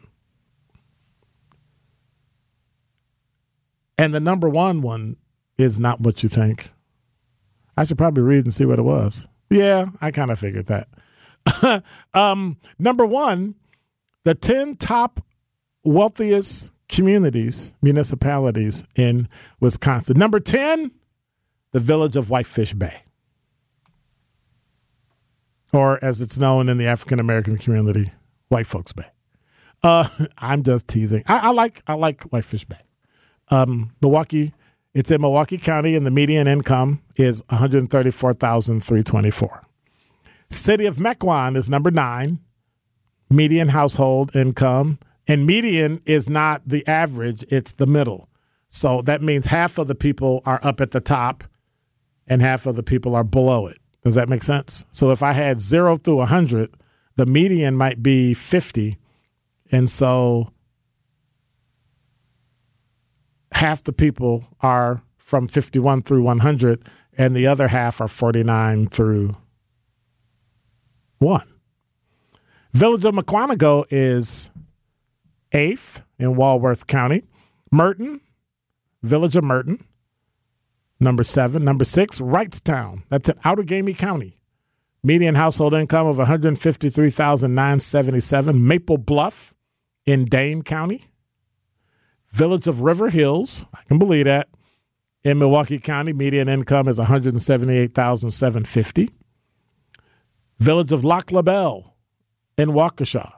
And 3.97 4.13
the 4.13 4.19
number 4.19 4.47
one 4.47 4.83
one 4.83 5.17
is 5.57 5.79
not 5.79 5.99
what 5.99 6.21
you 6.21 6.29
think. 6.29 6.69
I 7.75 7.85
should 7.85 7.97
probably 7.97 8.21
read 8.21 8.43
and 8.43 8.53
see 8.53 8.65
what 8.65 8.77
it 8.77 8.83
was. 8.83 9.25
Yeah, 9.50 9.88
I 10.00 10.12
kind 10.12 10.32
of 10.32 10.39
figured 10.39 10.68
that. 10.68 11.84
um, 12.13 12.58
number 12.77 13.06
one, 13.06 13.56
the 14.24 14.36
10 14.36 14.75
top 14.75 15.25
wealthiest 15.84 16.72
communities, 16.88 17.74
municipalities 17.82 18.86
in 18.96 19.29
Wisconsin. 19.60 20.18
Number 20.18 20.39
10, 20.39 20.91
the 21.72 21.79
village 21.79 22.15
of 22.15 22.29
Whitefish 22.29 22.74
Bay, 22.74 23.03
or 25.72 26.03
as 26.03 26.22
it's 26.22 26.38
known 26.38 26.68
in 26.68 26.77
the 26.77 26.88
African 26.88 27.20
American 27.20 27.58
community, 27.58 28.12
White 28.50 28.68
Folks 28.68 28.91
Bay. 28.91 29.06
Uh, 29.84 30.10
I'm 30.38 30.63
just 30.63 30.88
teasing. 30.88 31.24
I, 31.27 31.50
I 31.50 31.51
like 31.51 31.84
I 31.88 31.94
like 31.94 32.24
Whitefish 32.24 32.65
Bay. 32.65 32.79
Um, 33.50 33.96
Milwaukee, 34.01 34.53
it's 34.93 35.12
in 35.12 35.22
Milwaukee 35.22 35.58
County, 35.58 35.96
and 35.96 36.05
the 36.05 36.12
median 36.12 36.48
income 36.48 37.01
is 37.15 37.41
134,324. 37.50 39.63
City 40.50 40.86
of 40.86 40.98
Mequon 40.98 41.55
is 41.55 41.69
number 41.69 41.91
nine, 41.91 42.39
median 43.29 43.69
household 43.69 44.36
income, 44.36 45.00
and 45.27 45.46
median 45.46 46.01
is 46.05 46.27
not 46.27 46.63
the 46.65 46.86
average; 46.88 47.46
it's 47.50 47.74
the 47.74 47.86
middle. 47.86 48.27
So 48.67 49.03
that 49.03 49.22
means 49.22 49.46
half 49.48 49.77
of 49.77 49.88
the 49.88 49.96
people 49.96 50.41
are 50.46 50.60
up 50.63 50.81
at 50.81 50.91
the 50.91 51.01
top, 51.01 51.43
and 52.27 52.41
half 52.41 52.65
of 52.65 52.75
the 52.75 52.84
people 52.84 53.15
are 53.15 53.24
below 53.24 53.67
it. 53.67 53.77
Does 54.03 54.15
that 54.15 54.29
make 54.29 54.43
sense? 54.43 54.86
So 54.91 55.12
if 55.12 55.22
I 55.22 55.34
had 55.34 55.60
zero 55.60 55.98
through 55.98 56.17
100, 56.17 56.74
the 57.15 57.25
median 57.25 57.75
might 57.75 58.01
be 58.01 58.34
50, 58.34 58.98
and 59.72 59.89
so 59.89 60.51
half 63.53 63.84
the 63.84 63.94
people 63.94 64.46
are 64.62 65.01
from 65.18 65.48
51 65.48 66.03
through 66.03 66.24
100, 66.24 66.88
and 67.18 67.36
the 67.36 67.48
other 67.48 67.68
half 67.68 68.01
are 68.01 68.08
49 68.08 68.88
through 68.88 69.36
1. 71.20 71.44
Village 72.74 73.06
of 73.06 73.15
Mukwonago 73.15 73.86
is 73.89 74.50
eighth 75.51 76.01
in 76.18 76.36
Walworth 76.36 76.88
County. 76.88 77.24
Merton, 77.72 78.22
Village 79.03 79.36
of 79.36 79.44
Merton, 79.44 79.84
number 81.00 81.24
seven. 81.24 81.63
Number 81.63 81.86
six, 81.86 82.20
Wrightstown. 82.20 83.03
That's 83.10 83.29
in 83.29 83.36
Outagamie 83.38 83.98
County. 83.98 84.36
Median 85.03 85.36
household 85.36 85.74
income 85.74 86.08
of 86.08 86.18
153977 86.18 88.67
Maple 88.67 88.97
Bluff 88.97 89.54
in 90.06 90.26
Dane 90.26 90.62
County. 90.62 91.06
Village 92.32 92.68
of 92.68 92.82
River 92.82 93.10
Hills, 93.10 93.65
I 93.74 93.82
can 93.88 93.98
believe 94.00 94.26
that. 94.26 94.50
In 95.24 95.39
Milwaukee 95.39 95.80
County, 95.80 96.13
median 96.13 96.48
income 96.48 96.88
is 96.88 96.98
178,750. 96.98 99.10
Village 100.60 100.92
of 100.92 101.04
Lac 101.04 101.32
La 101.32 101.42
Belle 101.42 101.96
in 102.58 102.70
Waukesha, 102.70 103.34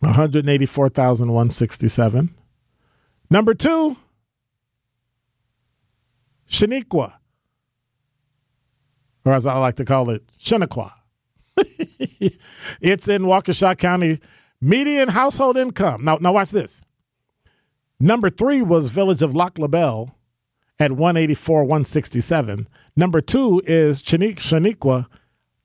184,167. 0.00 2.34
Number 3.30 3.54
two, 3.54 3.96
Chenequa, 6.48 7.18
or 9.24 9.34
as 9.34 9.46
I 9.46 9.56
like 9.58 9.76
to 9.76 9.84
call 9.84 10.10
it, 10.10 10.26
Shaniqua. 10.38 10.92
it's 12.80 13.08
in 13.08 13.22
Waukesha 13.22 13.76
County. 13.76 14.20
Median 14.60 15.10
household 15.10 15.56
income. 15.56 16.04
Now, 16.04 16.18
now 16.20 16.32
watch 16.32 16.50
this. 16.50 16.84
Number 18.00 18.30
three 18.30 18.62
was 18.62 18.88
Village 18.88 19.22
of 19.22 19.34
Lac 19.34 19.58
La 19.58 19.68
Belle 19.68 20.14
at 20.78 20.92
184, 20.92 21.64
167. 21.64 22.68
Number 22.96 23.20
two 23.20 23.60
is 23.66 24.00
Chenequa, 24.02 25.06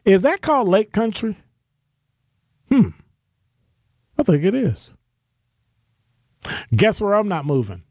Is 0.04 0.22
that 0.22 0.42
called 0.42 0.66
Lake 0.68 0.92
Country? 0.92 1.37
Hmm. 2.68 2.88
I 4.18 4.24
think 4.24 4.44
it 4.44 4.54
is. 4.54 4.94
Guess 6.74 7.00
where 7.00 7.14
I'm 7.14 7.28
not 7.28 7.46
moving? 7.46 7.85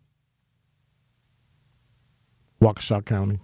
Waukesha 2.61 3.05
County. 3.05 3.39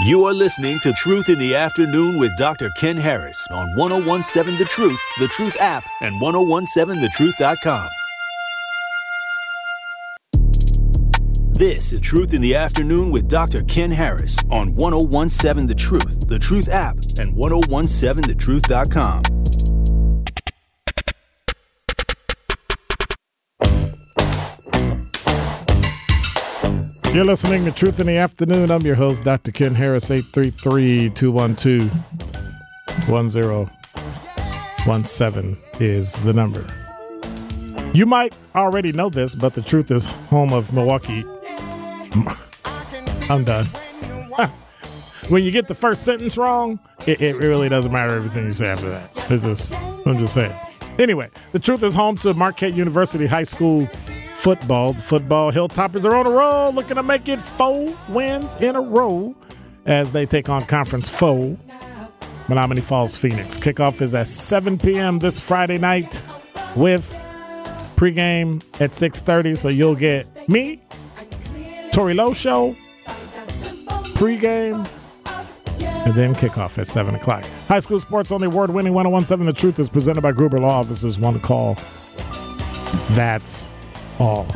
You 0.00 0.26
are 0.26 0.32
listening 0.32 0.78
to 0.80 0.92
Truth 0.92 1.28
in 1.28 1.40
the 1.40 1.56
Afternoon 1.56 2.20
with 2.20 2.36
Dr. 2.36 2.70
Ken 2.76 2.96
Harris 2.96 3.44
on 3.50 3.74
1017 3.74 4.56
The 4.56 4.64
Truth, 4.64 5.00
The 5.18 5.26
Truth 5.26 5.60
app, 5.60 5.82
and 6.00 6.22
1017thetruth.com. 6.22 7.88
This 11.54 11.92
is 11.92 12.00
Truth 12.00 12.32
in 12.32 12.40
the 12.40 12.54
Afternoon 12.54 13.10
with 13.10 13.26
Dr. 13.26 13.64
Ken 13.64 13.90
Harris 13.90 14.38
on 14.52 14.76
1017 14.76 15.66
The 15.66 15.74
Truth, 15.74 16.28
The 16.28 16.38
Truth 16.38 16.68
app, 16.68 16.98
and 17.18 17.34
1017thetruth.com. 17.34 19.37
You're 27.14 27.24
listening 27.24 27.64
to 27.64 27.72
Truth 27.72 28.00
in 28.00 28.06
the 28.06 28.18
Afternoon. 28.18 28.70
I'm 28.70 28.82
your 28.82 28.94
host, 28.94 29.24
Dr. 29.24 29.50
Ken 29.50 29.74
Harris, 29.74 30.10
833 30.10 31.08
212 31.10 31.90
1017 33.08 35.56
is 35.80 36.12
the 36.22 36.34
number. 36.34 36.66
You 37.94 38.04
might 38.04 38.34
already 38.54 38.92
know 38.92 39.08
this, 39.08 39.34
but 39.34 39.54
the 39.54 39.62
truth 39.62 39.90
is 39.90 40.04
home 40.04 40.52
of 40.52 40.74
Milwaukee. 40.74 41.24
I'm 43.30 43.42
done. 43.42 43.64
when 45.28 45.42
you 45.42 45.50
get 45.50 45.66
the 45.66 45.74
first 45.74 46.04
sentence 46.04 46.36
wrong, 46.36 46.78
it, 47.06 47.22
it 47.22 47.36
really 47.36 47.70
doesn't 47.70 47.90
matter 47.90 48.14
everything 48.14 48.44
you 48.44 48.52
say 48.52 48.68
after 48.68 48.90
that. 48.90 49.10
It's 49.30 49.46
just, 49.46 49.74
I'm 50.06 50.18
just 50.18 50.34
saying. 50.34 50.54
Anyway, 50.98 51.30
the 51.52 51.58
truth 51.58 51.82
is 51.82 51.94
home 51.94 52.18
to 52.18 52.34
Marquette 52.34 52.74
University 52.74 53.26
High 53.26 53.44
School 53.44 53.88
football. 54.38 54.92
The 54.92 55.02
football 55.02 55.52
Hilltoppers 55.52 56.04
are 56.04 56.14
on 56.14 56.26
a 56.26 56.30
roll, 56.30 56.72
looking 56.72 56.96
to 56.96 57.02
make 57.02 57.28
it 57.28 57.40
four 57.40 57.96
wins 58.08 58.54
in 58.62 58.76
a 58.76 58.80
row 58.80 59.34
as 59.84 60.12
they 60.12 60.26
take 60.26 60.48
on 60.48 60.64
conference 60.64 61.08
foe, 61.08 61.56
Menomonee 62.46 62.82
Falls 62.82 63.16
Phoenix. 63.16 63.58
Kickoff 63.58 64.00
is 64.00 64.14
at 64.14 64.28
7 64.28 64.78
p.m. 64.78 65.18
this 65.18 65.40
Friday 65.40 65.78
night 65.78 66.22
with 66.76 67.10
pregame 67.96 68.62
at 68.80 68.92
6.30, 68.92 69.58
so 69.58 69.68
you'll 69.68 69.96
get 69.96 70.48
me, 70.48 70.80
Tory 71.92 72.14
Lowe 72.14 72.32
Show, 72.32 72.76
pregame, 74.14 74.88
and 76.06 76.14
then 76.14 76.34
kickoff 76.34 76.78
at 76.78 76.86
7 76.86 77.14
o'clock. 77.16 77.44
High 77.66 77.80
school 77.80 77.98
sports 77.98 78.30
on 78.30 78.40
the 78.40 78.46
award-winning 78.46 78.94
1017 78.94 79.46
The 79.46 79.52
Truth 79.52 79.78
is 79.80 79.90
presented 79.90 80.20
by 80.20 80.32
Gruber 80.32 80.58
Law 80.58 80.80
Offices. 80.80 81.18
One 81.18 81.40
call. 81.40 81.76
That's 83.10 83.68
all. 84.18 84.46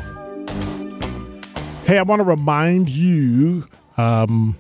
Hey, 1.85 1.99
I 1.99 2.03
want 2.03 2.21
to 2.21 2.25
remind 2.25 2.89
you 2.89 3.69
um, 3.97 4.57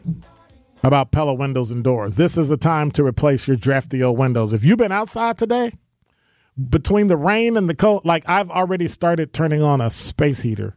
about 0.82 1.10
Pella 1.12 1.34
Windows 1.34 1.70
and 1.70 1.84
Doors. 1.84 2.16
This 2.16 2.36
is 2.36 2.48
the 2.48 2.56
time 2.56 2.90
to 2.92 3.04
replace 3.04 3.46
your 3.46 3.56
drafty 3.56 4.02
old 4.02 4.18
windows. 4.18 4.52
If 4.52 4.64
you've 4.64 4.78
been 4.78 4.92
outside 4.92 5.38
today, 5.38 5.72
between 6.68 7.06
the 7.06 7.16
rain 7.16 7.56
and 7.56 7.68
the 7.68 7.74
cold, 7.74 8.04
like 8.04 8.28
I've 8.28 8.50
already 8.50 8.88
started 8.88 9.32
turning 9.32 9.62
on 9.62 9.80
a 9.80 9.90
space 9.90 10.42
heater 10.42 10.76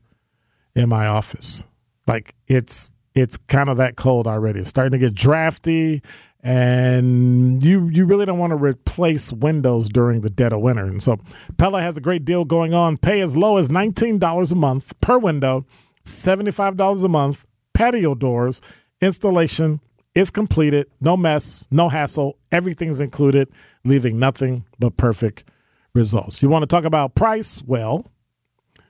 in 0.76 0.90
my 0.90 1.08
office. 1.08 1.64
Like 2.08 2.36
it's 2.48 2.92
it's 3.14 3.38
kind 3.38 3.70
of 3.70 3.78
that 3.78 3.96
cold 3.96 4.28
already. 4.28 4.60
It's 4.60 4.70
starting 4.70 4.92
to 4.92 4.98
get 4.98 5.14
drafty 5.16 6.02
and 6.46 7.64
you 7.64 7.90
you 7.90 8.06
really 8.06 8.26
don't 8.26 8.38
want 8.38 8.52
to 8.52 8.56
replace 8.56 9.34
windows 9.34 9.90
during 9.90 10.22
the 10.22 10.30
dead 10.30 10.54
of 10.54 10.62
winter. 10.62 10.86
And 10.86 11.02
so 11.02 11.18
Pella 11.58 11.82
has 11.82 11.98
a 11.98 12.02
great 12.02 12.24
deal 12.24 12.46
going 12.46 12.74
on. 12.74 12.98
Pay 12.98 13.20
as 13.22 13.36
low 13.36 13.58
as 13.58 13.70
$19 13.70 14.52
a 14.52 14.56
month 14.56 15.02
per 15.02 15.18
window, 15.18 15.66
$75 16.06 17.04
a 17.04 17.08
month, 17.10 17.48
patio 17.74 18.14
doors, 18.14 18.62
installation 19.02 19.82
is 20.14 20.30
completed, 20.30 20.86
no 21.02 21.18
mess, 21.18 21.68
no 21.72 21.90
hassle, 21.90 22.38
everything's 22.52 23.02
included, 23.02 23.50
leaving 23.84 24.20
nothing 24.20 24.66
but 24.78 24.98
perfect 24.98 25.46
results. 25.96 26.44
You 26.44 26.50
want 26.50 26.62
to 26.62 26.68
talk 26.68 26.86
about 26.86 27.16
price? 27.16 27.64
Well, 27.66 28.06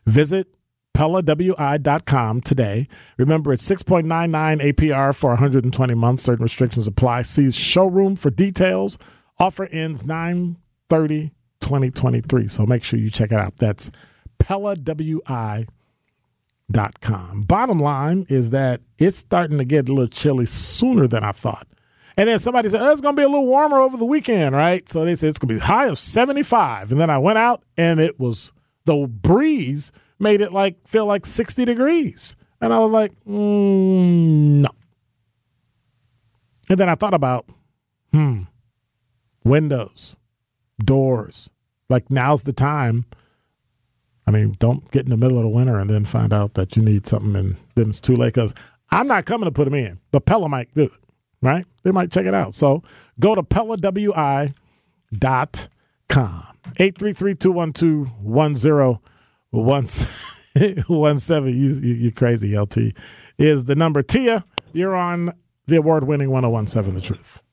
visit 0.05 0.53
PellaWI.com 0.95 2.41
today. 2.41 2.87
Remember, 3.17 3.51
it's 3.51 3.69
6.99 3.69 4.61
APR 4.61 5.13
for 5.13 5.31
120 5.31 5.93
months. 5.93 6.23
Certain 6.23 6.43
restrictions 6.43 6.87
apply. 6.87 7.23
See 7.23 7.51
showroom 7.51 8.15
for 8.15 8.29
details. 8.31 8.97
Offer 9.37 9.65
ends 9.65 10.05
9 10.05 10.57
30 10.89 11.31
2023. 11.59 12.47
So 12.47 12.65
make 12.65 12.83
sure 12.83 12.97
you 12.97 13.09
check 13.09 13.33
it 13.33 13.37
out. 13.39 13.57
That's 13.57 13.91
PellaWI.com. 14.39 15.67
Bottom 17.43 17.79
line 17.79 18.25
is 18.29 18.51
that 18.51 18.79
it's 18.97 19.17
starting 19.17 19.57
to 19.57 19.65
get 19.65 19.89
a 19.89 19.93
little 19.93 20.07
chilly 20.07 20.45
sooner 20.45 21.07
than 21.07 21.25
I 21.25 21.33
thought. 21.33 21.67
And 22.15 22.29
then 22.29 22.39
somebody 22.39 22.69
said, 22.69 22.79
oh, 22.81 22.93
it's 22.93 23.01
going 23.01 23.17
to 23.17 23.19
be 23.19 23.25
a 23.25 23.29
little 23.29 23.47
warmer 23.47 23.79
over 23.79 23.97
the 23.97 24.05
weekend, 24.05 24.55
right? 24.55 24.87
So 24.87 25.03
they 25.03 25.15
said 25.15 25.27
it's 25.27 25.39
going 25.39 25.49
to 25.49 25.55
be 25.55 25.59
high 25.59 25.87
of 25.87 25.99
75. 25.99 26.91
And 26.91 27.01
then 27.01 27.09
I 27.09 27.17
went 27.17 27.37
out 27.37 27.63
and 27.75 27.99
it 27.99 28.17
was 28.17 28.53
the 28.85 29.07
breeze– 29.07 29.91
made 30.19 30.41
it 30.41 30.51
like 30.51 30.87
feel 30.87 31.05
like 31.05 31.25
60 31.25 31.65
degrees. 31.65 32.35
And 32.61 32.73
I 32.73 32.79
was 32.79 32.91
like, 32.91 33.11
mm, 33.25 34.61
no. 34.61 34.69
And 36.69 36.79
then 36.79 36.89
I 36.89 36.95
thought 36.95 37.13
about, 37.13 37.45
hmm, 38.11 38.43
windows, 39.43 40.15
doors. 40.83 41.49
Like 41.89 42.09
now's 42.09 42.43
the 42.43 42.53
time. 42.53 43.05
I 44.25 44.31
mean, 44.31 44.55
don't 44.57 44.89
get 44.91 45.03
in 45.03 45.11
the 45.11 45.17
middle 45.17 45.37
of 45.37 45.43
the 45.43 45.49
winter 45.49 45.77
and 45.77 45.89
then 45.89 46.03
find 46.03 46.33
out 46.33 46.55
that 46.55 46.75
you 46.75 46.81
need 46.81 47.05
something 47.05 47.35
and 47.35 47.57
then 47.75 47.89
it's 47.89 48.01
too 48.01 48.15
late 48.15 48.33
because 48.33 48.55
I'm 48.89 49.07
not 49.07 49.25
coming 49.25 49.45
to 49.45 49.51
put 49.51 49.65
them 49.65 49.75
in, 49.75 49.99
but 50.11 50.25
Pella 50.25 50.49
might 50.49 50.73
do 50.73 50.83
it, 50.83 50.91
right? 51.41 51.65
They 51.83 51.91
might 51.91 52.11
check 52.11 52.25
it 52.25 52.33
out. 52.33 52.55
So 52.55 52.81
go 53.19 53.35
to 53.35 53.43
PellaWI.com. 53.43 54.51
833 56.77 57.35
212 57.35 58.99
one 59.63 59.85
one 60.87 61.19
seven. 61.19 61.57
You, 61.57 61.73
you 61.75 62.09
are 62.09 62.11
crazy, 62.11 62.57
LT. 62.57 62.77
Is 63.37 63.65
the 63.65 63.75
number 63.75 64.01
Tia? 64.01 64.45
You're 64.73 64.95
on 64.95 65.31
the 65.67 65.77
award-winning 65.77 66.29
1017 66.29 66.95
The 66.95 67.01
Truth. 67.01 67.43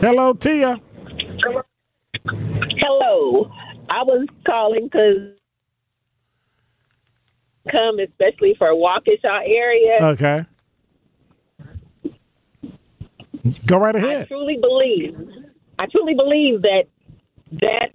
Hello, 0.00 0.34
Tia. 0.34 0.80
Hello. 2.80 3.50
I 3.90 4.02
was 4.02 4.26
calling 4.46 4.84
because 4.84 5.34
come 7.70 7.98
especially 7.98 8.54
for 8.58 8.68
Waukesha 8.68 9.40
area. 9.46 9.98
Okay. 10.00 10.44
Go 13.66 13.78
right 13.78 13.94
ahead. 13.94 14.22
I 14.22 14.24
truly 14.24 14.58
believe. 14.60 15.16
I 15.78 15.86
truly 15.86 16.14
believe 16.14 16.62
that 16.62 16.84
that 17.62 17.90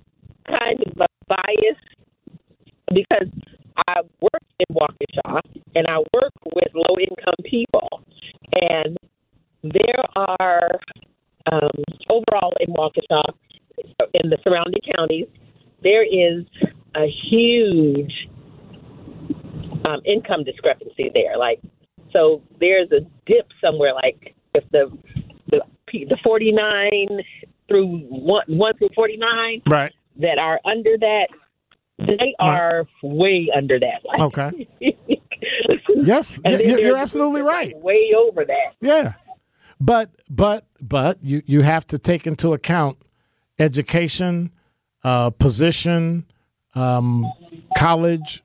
kind 0.47 0.79
of 0.85 1.01
a 1.01 1.07
bias 1.27 1.77
because 2.93 3.27
I 3.87 4.01
work 4.21 4.43
in 4.59 4.75
Waukesha 4.75 5.39
and 5.75 5.85
I 5.87 5.97
work 6.13 6.33
with 6.53 6.73
low 6.73 6.95
income 6.99 7.35
people, 7.45 8.01
and 8.61 8.97
there 9.63 10.03
are 10.15 10.79
um, 11.51 11.83
overall 12.11 12.53
in 12.59 12.73
Waukesha, 12.73 13.21
in 14.13 14.29
the 14.29 14.37
surrounding 14.43 14.81
counties, 14.95 15.27
there 15.83 16.03
is 16.03 16.45
a 16.95 17.07
huge 17.29 18.27
um, 19.87 20.01
income 20.05 20.43
discrepancy 20.43 21.11
there. 21.13 21.37
Like, 21.37 21.61
so 22.15 22.41
there's 22.59 22.91
a 22.91 23.01
dip 23.25 23.47
somewhere. 23.63 23.93
Like, 23.93 24.35
if 24.55 24.63
the 24.71 24.91
the 25.51 25.61
the 25.87 26.17
49 26.23 27.19
through 27.69 27.87
one, 28.09 28.43
one 28.47 28.77
through 28.77 28.89
49 28.95 29.61
right. 29.67 29.93
that 30.17 30.37
are 30.37 30.59
under 30.65 30.97
that, 30.97 31.27
they 31.99 32.35
are 32.39 32.79
right. 32.79 32.87
way 33.03 33.49
under 33.55 33.79
that. 33.79 34.01
Like, 34.03 34.21
okay. 34.21 34.67
yes, 35.95 36.39
you're, 36.45 36.79
you're 36.79 36.97
absolutely 36.97 37.41
right. 37.41 37.75
Way 37.77 38.11
over 38.17 38.45
that. 38.45 38.75
Yeah. 38.81 39.13
But 39.79 40.09
but 40.29 40.65
but 40.81 41.19
you 41.21 41.41
you 41.45 41.61
have 41.61 41.87
to 41.87 41.97
take 41.97 42.27
into 42.27 42.53
account 42.53 42.97
education, 43.59 44.51
uh, 45.03 45.29
position, 45.29 46.25
um, 46.75 47.25
college, 47.77 48.43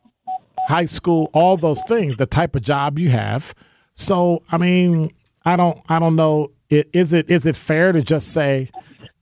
high 0.68 0.84
school, 0.84 1.30
all 1.32 1.56
those 1.56 1.82
things, 1.88 2.16
the 2.16 2.26
type 2.26 2.54
of 2.54 2.62
job 2.62 2.98
you 2.98 3.10
have. 3.10 3.54
So 3.94 4.42
I 4.50 4.58
mean, 4.58 5.12
I 5.44 5.56
don't 5.56 5.80
I 5.88 5.98
don't 5.98 6.16
know. 6.16 6.52
It, 6.70 6.88
is 6.92 7.12
it 7.12 7.30
is 7.30 7.46
it 7.46 7.56
fair 7.56 7.92
to 7.92 8.02
just 8.02 8.32
say 8.32 8.70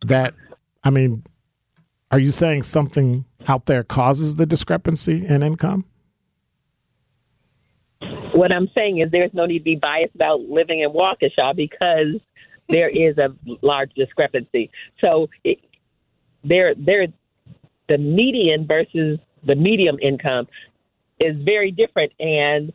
that 0.03 0.35
I 0.85 0.91
mean, 0.91 1.25
are 2.11 2.19
you 2.19 2.31
saying 2.31 2.63
something 2.63 3.25
out 3.47 3.67
there 3.67 3.85
causes 3.85 4.37
the 4.37 4.47
discrepancy 4.47 5.25
in 5.27 5.43
income? 5.43 5.85
What 8.35 8.55
I'm 8.55 8.69
saying 8.77 8.99
is 8.99 9.11
there's 9.11 9.35
no 9.35 9.47
need 9.47 9.59
to 9.59 9.65
be 9.65 9.77
biased 9.77 10.15
about 10.15 10.41
living 10.41 10.81
in 10.81 10.91
Waukesha 10.91 11.55
because 11.55 12.21
there 12.69 12.89
is 12.93 13.17
a 13.19 13.35
large 13.63 13.93
discrepancy. 13.95 14.71
So 15.05 15.29
it, 15.45 15.59
there, 16.43 16.75
there, 16.75 17.07
the 17.89 17.99
median 17.99 18.67
versus 18.67 19.19
the 19.45 19.55
medium 19.55 19.99
income 20.01 20.49
is 21.21 21.37
very 21.45 21.71
different, 21.71 22.13
and 22.19 22.73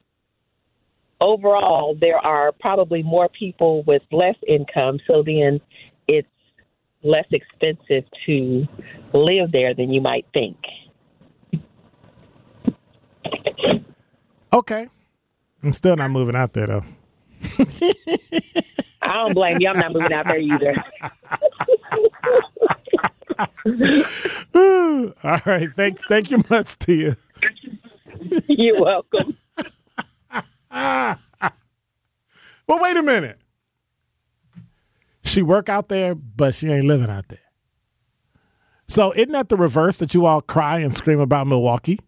overall, 1.19 1.97
there 1.99 2.17
are 2.17 2.51
probably 2.51 3.03
more 3.03 3.29
people 3.29 3.83
with 3.83 4.01
less 4.11 4.35
income. 4.47 4.99
So 5.07 5.23
then, 5.23 5.59
less 7.03 7.25
expensive 7.31 8.03
to 8.25 8.67
live 9.13 9.51
there 9.51 9.73
than 9.73 9.91
you 9.91 10.01
might 10.01 10.25
think. 10.33 10.57
Okay. 14.53 14.87
I'm 15.63 15.73
still 15.73 15.95
not 15.95 16.11
moving 16.11 16.35
out 16.35 16.53
there 16.53 16.67
though. 16.67 16.83
I 19.01 19.13
don't 19.13 19.33
blame 19.33 19.57
you. 19.59 19.69
I'm 19.69 19.79
not 19.79 19.93
moving 19.93 20.13
out 20.13 20.25
there 20.25 20.39
either. 20.39 20.75
All 25.23 25.39
right. 25.45 25.69
Thank 25.75 25.99
thank 26.07 26.31
you 26.31 26.43
much 26.49 26.77
to 26.79 26.93
you. 26.93 27.15
You're 28.47 28.81
welcome. 28.81 29.37
well, 30.71 31.17
wait 32.67 32.97
a 32.97 33.03
minute. 33.03 33.39
She 35.27 35.41
work 35.41 35.69
out 35.69 35.89
there, 35.89 36.15
but 36.15 36.55
she 36.55 36.69
ain't 36.69 36.85
living 36.85 37.09
out 37.09 37.27
there. 37.27 37.39
So 38.87 39.11
isn't 39.13 39.33
that 39.33 39.49
the 39.49 39.57
reverse 39.57 39.97
that 39.97 40.13
you 40.13 40.25
all 40.25 40.41
cry 40.41 40.79
and 40.79 40.95
scream 40.95 41.19
about 41.19 41.47
Milwaukee? 41.47 41.99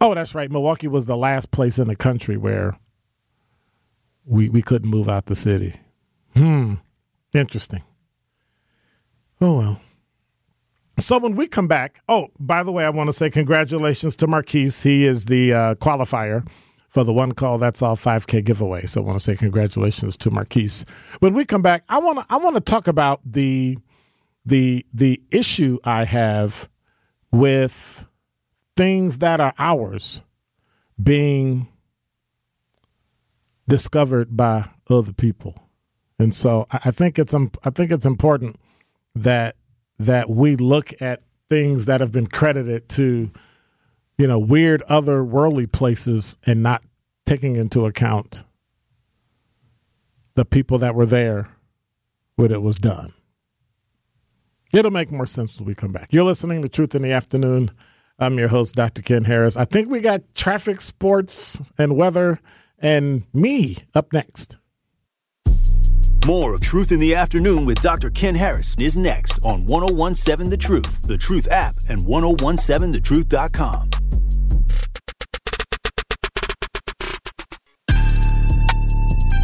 Oh, 0.00 0.14
that's 0.14 0.34
right. 0.34 0.50
Milwaukee 0.50 0.88
was 0.88 1.06
the 1.06 1.16
last 1.16 1.50
place 1.50 1.78
in 1.78 1.88
the 1.88 1.96
country 1.96 2.36
where 2.36 2.78
we 4.24 4.48
we 4.48 4.62
couldn't 4.62 4.88
move 4.88 5.08
out 5.08 5.26
the 5.26 5.34
city. 5.34 5.74
Hmm. 6.36 6.74
Interesting. 7.34 7.82
Oh 9.40 9.58
well. 9.58 9.80
So 10.98 11.18
when 11.18 11.34
we 11.34 11.48
come 11.48 11.66
back, 11.66 12.02
oh, 12.08 12.28
by 12.38 12.62
the 12.62 12.72
way, 12.72 12.84
I 12.84 12.90
want 12.90 13.08
to 13.08 13.12
say 13.12 13.30
congratulations 13.30 14.14
to 14.16 14.26
Marquise. 14.26 14.82
He 14.82 15.04
is 15.04 15.24
the 15.24 15.52
uh, 15.52 15.74
qualifier 15.76 16.46
for 16.90 17.04
the 17.04 17.12
one 17.12 17.32
call 17.32 17.56
that's 17.56 17.80
all 17.80 17.96
5k 17.96 18.44
giveaway. 18.44 18.84
So 18.84 19.00
i 19.00 19.04
want 19.04 19.18
to 19.18 19.24
say 19.24 19.36
congratulations 19.36 20.16
to 20.18 20.30
marquise. 20.30 20.84
When 21.20 21.34
we 21.34 21.44
come 21.44 21.62
back 21.62 21.84
i 21.88 21.98
want 21.98 22.18
to 22.18 22.26
i 22.28 22.36
want 22.36 22.56
to 22.56 22.60
talk 22.60 22.86
about 22.86 23.20
the 23.24 23.78
the 24.44 24.84
the 24.92 25.22
issue 25.30 25.78
i 25.84 26.04
have 26.04 26.68
with 27.32 28.06
things 28.76 29.18
that 29.18 29.40
are 29.40 29.54
ours 29.58 30.22
being 31.00 31.68
discovered 33.68 34.36
by 34.36 34.68
other 34.88 35.12
people. 35.12 35.54
And 36.18 36.34
so 36.34 36.66
i 36.70 36.90
think 36.90 37.18
it's 37.18 37.34
i 37.34 37.70
think 37.70 37.90
it's 37.90 38.06
important 38.06 38.56
that 39.14 39.56
that 39.98 40.28
we 40.30 40.56
look 40.56 40.92
at 41.00 41.22
things 41.50 41.84
that 41.86 42.00
have 42.00 42.12
been 42.12 42.26
credited 42.26 42.88
to, 42.88 43.30
you 44.20 44.26
know, 44.26 44.38
weird 44.38 44.82
other 44.82 45.24
worldly 45.24 45.66
places 45.66 46.36
and 46.44 46.62
not 46.62 46.82
taking 47.24 47.56
into 47.56 47.86
account 47.86 48.44
the 50.34 50.44
people 50.44 50.76
that 50.76 50.94
were 50.94 51.06
there 51.06 51.48
when 52.36 52.52
it 52.52 52.60
was 52.60 52.76
done. 52.76 53.14
It'll 54.74 54.90
make 54.90 55.10
more 55.10 55.24
sense 55.24 55.58
when 55.58 55.66
we 55.66 55.74
come 55.74 55.92
back. 55.92 56.12
You're 56.12 56.24
listening 56.24 56.60
to 56.60 56.68
Truth 56.68 56.94
in 56.94 57.00
the 57.00 57.12
Afternoon. 57.12 57.70
I'm 58.18 58.38
your 58.38 58.48
host, 58.48 58.74
Dr. 58.74 59.00
Ken 59.00 59.24
Harris. 59.24 59.56
I 59.56 59.64
think 59.64 59.90
we 59.90 60.00
got 60.00 60.34
traffic, 60.34 60.82
sports, 60.82 61.72
and 61.78 61.96
weather, 61.96 62.40
and 62.78 63.22
me 63.32 63.78
up 63.94 64.12
next. 64.12 64.58
More 66.26 66.52
of 66.52 66.60
Truth 66.60 66.92
in 66.92 67.00
the 67.00 67.14
Afternoon 67.14 67.64
with 67.64 67.80
Dr. 67.80 68.10
Ken 68.10 68.34
Harris 68.34 68.78
is 68.78 68.98
next 68.98 69.42
on 69.46 69.64
1017 69.64 70.50
The 70.50 70.58
Truth, 70.58 71.08
The 71.08 71.16
Truth 71.16 71.50
app, 71.50 71.76
and 71.88 72.02
1017thetruth.com. 72.02 73.99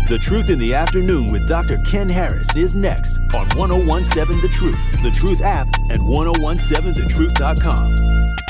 The 0.06 0.18
Truth 0.20 0.50
in 0.50 0.60
the 0.60 0.72
Afternoon 0.72 1.32
with 1.32 1.48
Dr. 1.48 1.78
Ken 1.78 2.08
Harris 2.08 2.46
is 2.54 2.76
next 2.76 3.18
on 3.34 3.48
1017 3.56 4.40
The 4.40 4.48
Truth, 4.48 5.02
The 5.02 5.10
Truth 5.10 5.42
app, 5.42 5.66
and 5.90 6.00
1017thetruth.com. 6.00 8.45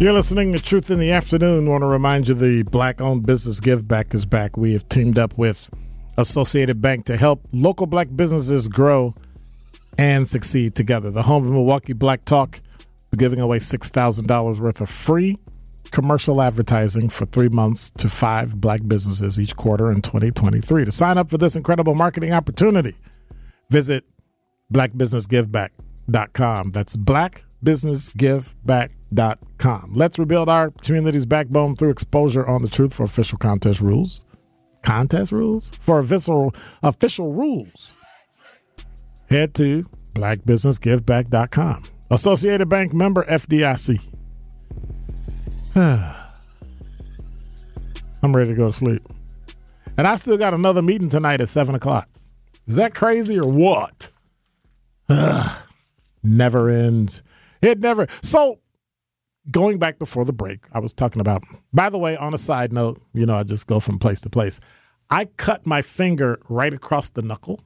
You're 0.00 0.14
listening 0.14 0.54
to 0.54 0.62
Truth 0.62 0.90
in 0.90 0.98
the 0.98 1.12
Afternoon. 1.12 1.68
Want 1.68 1.82
to 1.82 1.86
remind 1.86 2.26
you 2.26 2.32
the 2.32 2.62
black 2.62 3.02
owned 3.02 3.26
business 3.26 3.60
Give 3.60 3.86
Back 3.86 4.14
is 4.14 4.24
back. 4.24 4.56
We 4.56 4.72
have 4.72 4.88
teamed 4.88 5.18
up 5.18 5.36
with 5.36 5.68
Associated 6.16 6.80
Bank 6.80 7.04
to 7.04 7.18
help 7.18 7.46
local 7.52 7.86
black 7.86 8.08
businesses 8.16 8.66
grow 8.66 9.14
and 9.98 10.26
succeed 10.26 10.74
together. 10.74 11.10
The 11.10 11.24
home 11.24 11.44
of 11.44 11.52
Milwaukee 11.52 11.92
Black 11.92 12.24
Talk, 12.24 12.60
we're 13.12 13.18
giving 13.18 13.40
away 13.40 13.58
$6,000 13.58 14.58
worth 14.58 14.80
of 14.80 14.88
free 14.88 15.36
commercial 15.90 16.40
advertising 16.40 17.10
for 17.10 17.26
three 17.26 17.50
months 17.50 17.90
to 17.90 18.08
five 18.08 18.58
black 18.58 18.80
businesses 18.88 19.38
each 19.38 19.54
quarter 19.54 19.92
in 19.92 20.00
2023. 20.00 20.86
To 20.86 20.90
sign 20.90 21.18
up 21.18 21.28
for 21.28 21.36
this 21.36 21.56
incredible 21.56 21.94
marketing 21.94 22.32
opportunity, 22.32 22.96
visit 23.68 24.06
blackbusinessgiveback.com. 24.72 26.70
That's 26.70 26.96
blackbusinessgiveback.com 26.96 29.49
Let's 29.90 30.18
rebuild 30.18 30.48
our 30.48 30.70
community's 30.70 31.26
backbone 31.26 31.76
through 31.76 31.90
exposure 31.90 32.46
on 32.46 32.62
the 32.62 32.68
truth 32.68 32.94
for 32.94 33.04
official 33.04 33.38
contest 33.38 33.80
rules. 33.80 34.24
Contest 34.82 35.32
rules? 35.32 35.70
For 35.80 35.98
official, 35.98 36.54
official 36.82 37.32
rules. 37.32 37.94
Head 39.28 39.54
to 39.54 39.84
blackbusinessgiveback.com. 40.14 41.84
Associated 42.10 42.68
Bank 42.68 42.92
member 42.92 43.22
FDIC. 43.24 44.00
I'm 48.22 48.36
ready 48.36 48.50
to 48.50 48.56
go 48.56 48.68
to 48.68 48.72
sleep. 48.72 49.02
And 49.96 50.06
I 50.06 50.16
still 50.16 50.38
got 50.38 50.54
another 50.54 50.82
meeting 50.82 51.08
tonight 51.08 51.40
at 51.40 51.48
7 51.48 51.74
o'clock. 51.74 52.08
Is 52.66 52.76
that 52.76 52.94
crazy 52.94 53.38
or 53.38 53.48
what? 53.48 54.10
never 56.22 56.68
ends. 56.68 57.22
It 57.60 57.80
never. 57.80 58.06
So 58.22 58.58
going 59.50 59.78
back 59.78 59.98
before 59.98 60.24
the 60.24 60.32
break, 60.32 60.66
I 60.72 60.78
was 60.80 60.92
talking 60.92 61.20
about, 61.20 61.42
by 61.72 61.90
the 61.90 61.98
way, 61.98 62.16
on 62.16 62.34
a 62.34 62.38
side 62.38 62.72
note, 62.72 63.00
you 63.12 63.26
know, 63.26 63.36
I 63.36 63.42
just 63.42 63.66
go 63.66 63.80
from 63.80 63.98
place 63.98 64.20
to 64.22 64.30
place. 64.30 64.60
I 65.08 65.24
cut 65.24 65.66
my 65.66 65.82
finger 65.82 66.40
right 66.48 66.72
across 66.72 67.10
the 67.10 67.22
knuckle. 67.22 67.60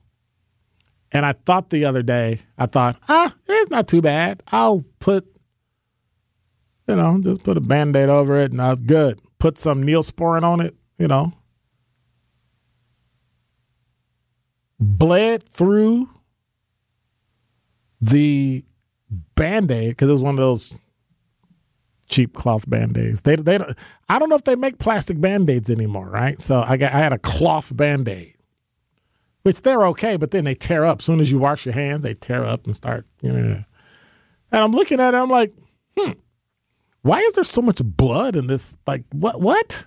And 1.11 1.25
I 1.25 1.33
thought 1.33 1.69
the 1.69 1.85
other 1.85 2.01
day, 2.01 2.39
I 2.57 2.65
thought, 2.65 2.97
ah, 3.07 3.33
it's 3.47 3.69
not 3.69 3.87
too 3.87 4.01
bad. 4.01 4.43
I'll 4.51 4.83
put, 4.99 5.25
you 6.87 6.95
know, 6.95 7.19
just 7.21 7.43
put 7.43 7.57
a 7.57 7.61
band 7.61 7.95
aid 7.95 8.09
over 8.09 8.35
it 8.35 8.51
and 8.51 8.59
that's 8.59 8.81
good. 8.81 9.21
Put 9.39 9.57
some 9.57 9.83
neosporin 9.83 10.43
on 10.43 10.61
it, 10.61 10.75
you 10.97 11.07
know. 11.07 11.33
Bled 14.79 15.47
through 15.49 16.09
the 18.01 18.65
band 19.35 19.71
aid 19.71 19.91
because 19.91 20.09
it 20.09 20.13
was 20.13 20.21
one 20.21 20.35
of 20.35 20.39
those 20.39 20.79
cheap 22.07 22.33
cloth 22.33 22.69
band-aids. 22.69 23.23
They 23.23 23.35
they 23.35 23.57
don't, 23.57 23.77
I 24.09 24.19
don't 24.19 24.29
know 24.29 24.35
if 24.35 24.43
they 24.43 24.55
make 24.55 24.77
plastic 24.77 25.19
band-aids 25.19 25.69
anymore, 25.69 26.09
right? 26.09 26.39
So 26.41 26.61
I 26.61 26.77
got 26.77 26.93
I 26.93 26.99
had 26.99 27.13
a 27.13 27.19
cloth 27.19 27.75
band-aid. 27.75 28.33
Which 29.43 29.61
they're 29.61 29.85
okay, 29.87 30.17
but 30.17 30.31
then 30.31 30.43
they 30.43 30.55
tear 30.55 30.85
up. 30.85 31.01
As 31.01 31.05
soon 31.05 31.19
as 31.19 31.31
you 31.31 31.37
wash 31.37 31.67
your 31.67 31.75
hands, 31.75 32.01
they 32.01 32.15
tear 32.15 32.43
up 32.43 32.65
and 32.65 32.75
start, 32.75 33.05
you 33.21 33.31
know. 33.31 33.63
And 34.51 34.63
I'm 34.63 34.71
looking 34.71 34.99
at 34.99 35.13
it, 35.13 35.17
I'm 35.17 35.29
like, 35.29 35.53
hmm, 35.95 36.13
why 37.03 37.19
is 37.19 37.33
there 37.33 37.43
so 37.43 37.61
much 37.61 37.79
blood 37.83 38.35
in 38.35 38.47
this? 38.47 38.75
Like, 38.87 39.03
what 39.11 39.39
what? 39.39 39.85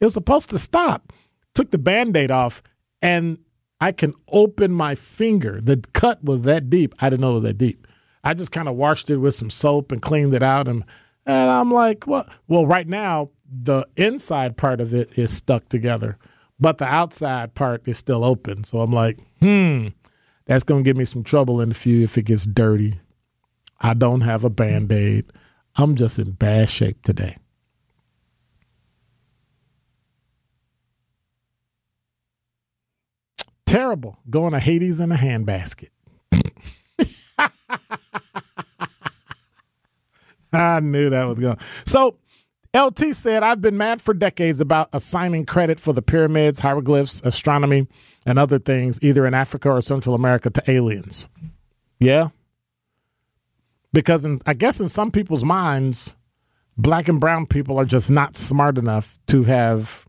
It 0.00 0.04
was 0.04 0.14
supposed 0.14 0.50
to 0.50 0.58
stop. 0.58 1.12
Took 1.54 1.72
the 1.72 1.78
band-aid 1.78 2.30
off 2.30 2.62
and 3.02 3.38
I 3.80 3.92
can 3.92 4.14
open 4.28 4.72
my 4.72 4.94
finger. 4.94 5.60
The 5.60 5.82
cut 5.92 6.22
was 6.22 6.42
that 6.42 6.70
deep. 6.70 6.94
I 7.00 7.10
didn't 7.10 7.22
know 7.22 7.32
it 7.32 7.34
was 7.34 7.42
that 7.44 7.58
deep. 7.58 7.86
I 8.22 8.34
just 8.34 8.52
kind 8.52 8.68
of 8.68 8.76
washed 8.76 9.10
it 9.10 9.18
with 9.18 9.34
some 9.34 9.50
soap 9.50 9.92
and 9.92 10.00
cleaned 10.00 10.34
it 10.34 10.42
out 10.42 10.68
and 10.68 10.84
and 11.26 11.50
I'm 11.50 11.70
like, 11.70 12.06
well, 12.06 12.28
well, 12.48 12.66
right 12.66 12.86
now 12.86 13.30
the 13.50 13.86
inside 13.96 14.56
part 14.56 14.80
of 14.80 14.92
it 14.92 15.16
is 15.18 15.32
stuck 15.32 15.68
together, 15.68 16.18
but 16.58 16.78
the 16.78 16.86
outside 16.86 17.54
part 17.54 17.86
is 17.86 17.98
still 17.98 18.24
open. 18.24 18.64
So 18.64 18.80
I'm 18.80 18.92
like, 18.92 19.18
hmm, 19.40 19.88
that's 20.46 20.64
gonna 20.64 20.82
give 20.82 20.96
me 20.96 21.04
some 21.04 21.24
trouble 21.24 21.60
in 21.60 21.70
the 21.70 21.74
few 21.74 22.02
if 22.02 22.18
it 22.18 22.24
gets 22.24 22.46
dirty. 22.46 23.00
I 23.80 23.94
don't 23.94 24.22
have 24.22 24.44
a 24.44 24.50
band 24.50 24.92
aid. 24.92 25.26
I'm 25.76 25.96
just 25.96 26.18
in 26.18 26.32
bad 26.32 26.70
shape 26.70 27.02
today. 27.02 27.36
Terrible. 33.66 34.18
Going 34.30 34.52
to 34.52 34.60
Hades 34.60 35.00
in 35.00 35.10
a 35.10 35.16
handbasket. 35.16 35.88
I 40.58 40.80
knew 40.80 41.10
that 41.10 41.26
was 41.26 41.38
going. 41.38 41.58
So 41.84 42.16
LT 42.74 43.14
said, 43.14 43.42
I've 43.42 43.60
been 43.60 43.76
mad 43.76 44.00
for 44.00 44.14
decades 44.14 44.60
about 44.60 44.88
assigning 44.92 45.46
credit 45.46 45.80
for 45.80 45.92
the 45.92 46.02
pyramids, 46.02 46.60
hieroglyphs, 46.60 47.22
astronomy, 47.22 47.86
and 48.26 48.38
other 48.38 48.58
things, 48.58 48.98
either 49.02 49.26
in 49.26 49.34
Africa 49.34 49.70
or 49.70 49.80
Central 49.80 50.14
America, 50.14 50.50
to 50.50 50.70
aliens. 50.70 51.28
Yeah. 51.98 52.28
Because 53.92 54.24
in, 54.24 54.40
I 54.46 54.54
guess 54.54 54.80
in 54.80 54.88
some 54.88 55.10
people's 55.10 55.44
minds, 55.44 56.16
black 56.76 57.08
and 57.08 57.20
brown 57.20 57.46
people 57.46 57.78
are 57.78 57.84
just 57.84 58.10
not 58.10 58.36
smart 58.36 58.78
enough 58.78 59.18
to 59.26 59.44
have 59.44 60.06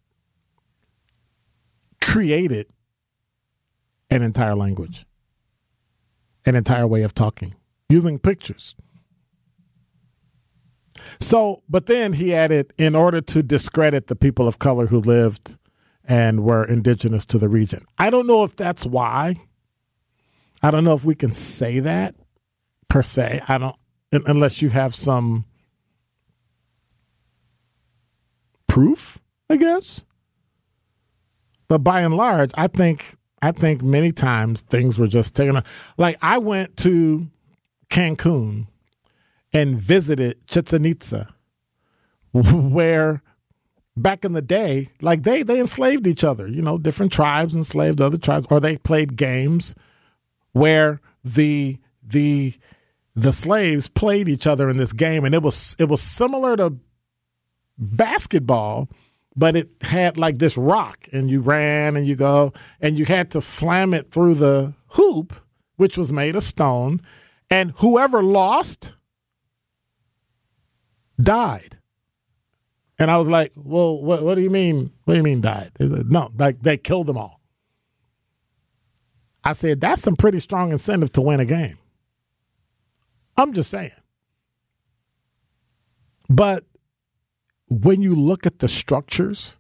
created 2.02 2.68
an 4.10 4.22
entire 4.22 4.56
language, 4.56 5.06
an 6.46 6.56
entire 6.56 6.88
way 6.88 7.04
of 7.04 7.14
talking 7.14 7.56
using 7.90 8.20
pictures. 8.20 8.76
So, 11.20 11.64
but 11.70 11.86
then 11.86 12.14
he 12.14 12.34
added, 12.34 12.74
in 12.78 12.96
order 12.96 13.22
to 13.22 13.44
discredit 13.44 14.08
the 14.08 14.16
people 14.16 14.48
of 14.48 14.60
color 14.60 14.88
who 14.88 15.00
lived 15.00 15.58
and 16.08 16.44
were 16.44 16.64
indigenous 16.64 17.26
to 17.28 17.38
the 17.38 17.50
region. 17.50 17.84
I 17.98 18.10
don't 18.10 18.28
know 18.28 18.44
if 18.44 18.56
that's 18.56 18.86
why. 18.86 19.40
I 20.62 20.72
don't 20.72 20.84
know 20.84 20.94
if 20.94 21.04
we 21.04 21.16
can 21.16 21.32
say 21.32 21.80
that 21.80 22.16
per 22.88 23.02
se. 23.02 23.42
I 23.48 23.58
don't, 23.58 23.76
unless 24.12 24.62
you 24.62 24.70
have 24.70 24.96
some 24.96 25.46
proof, 28.68 29.20
I 29.50 29.58
guess. 29.58 30.04
But 31.68 31.80
by 31.80 32.02
and 32.02 32.16
large, 32.16 32.52
I 32.56 32.68
think 32.68 33.16
I 33.42 33.52
think 33.52 33.82
many 33.82 34.12
times 34.12 34.62
things 34.62 34.98
were 34.98 35.08
just 35.08 35.36
taken. 35.36 35.62
Like 35.98 36.18
I 36.22 36.38
went 36.38 36.78
to 36.78 37.28
Cancun 37.90 38.68
and 39.56 39.76
visited 39.76 40.46
Chichen 40.48 40.86
Itza, 40.86 41.34
where 42.34 43.24
back 43.96 44.26
in 44.26 44.34
the 44.34 44.42
day, 44.42 44.90
like 45.02 45.24
they 45.24 45.44
they 45.44 45.60
enslaved 45.60 46.06
each 46.08 46.24
other. 46.24 46.48
You 46.48 46.62
know, 46.62 46.78
different 46.78 47.14
tribes 47.14 47.56
enslaved 47.56 48.02
other 48.02 48.18
tribes, 48.18 48.46
or 48.52 48.60
they 48.60 48.78
played 48.78 49.16
games 49.16 49.74
where 50.52 51.00
the 51.24 51.80
the 52.04 52.54
the 53.16 53.32
slaves 53.32 53.88
played 53.88 54.28
each 54.28 54.46
other 54.46 54.70
in 54.70 54.78
this 54.78 54.94
game, 54.94 55.24
and 55.24 55.34
it 55.34 55.42
was 55.42 55.76
it 55.80 55.88
was 55.88 56.02
similar 56.02 56.58
to 56.58 56.76
basketball, 57.78 58.90
but 59.38 59.56
it 59.56 59.70
had 59.82 60.18
like 60.18 60.40
this 60.40 60.58
rock, 60.58 61.08
and 61.14 61.30
you 61.30 61.40
ran 61.40 61.96
and 61.96 62.06
you 62.06 62.16
go, 62.16 62.52
and 62.82 63.00
you 63.00 63.06
had 63.06 63.32
to 63.32 63.40
slam 63.40 63.94
it 63.94 64.12
through 64.12 64.36
the 64.36 64.74
hoop, 64.90 65.34
which 65.78 65.98
was 65.98 66.12
made 66.12 66.36
of 66.36 66.44
stone 66.44 67.02
And 67.50 67.72
whoever 67.78 68.24
lost 68.24 68.96
died. 71.20 71.80
And 72.98 73.12
I 73.12 73.18
was 73.18 73.28
like, 73.28 73.52
well, 73.56 74.02
what, 74.02 74.24
what 74.24 74.36
do 74.36 74.42
you 74.42 74.50
mean? 74.50 74.92
What 75.04 75.16
do 75.16 75.18
you 75.18 75.24
mean 75.24 75.42
died? 75.42 75.72
Said, 75.80 76.12
no, 76.12 76.32
like 76.38 76.62
they 76.62 76.78
killed 76.78 77.08
them 77.08 77.18
all. 77.18 77.42
I 79.44 79.54
said, 79.54 79.82
that's 79.82 80.02
some 80.02 80.16
pretty 80.16 80.40
strong 80.40 80.72
incentive 80.72 81.12
to 81.14 81.22
win 81.22 81.40
a 81.40 81.46
game. 81.46 81.78
I'm 83.38 83.54
just 83.54 83.70
saying. 83.70 83.92
But 86.30 86.64
when 87.70 88.02
you 88.02 88.16
look 88.16 88.46
at 88.46 88.60
the 88.60 88.68
structures 88.68 89.58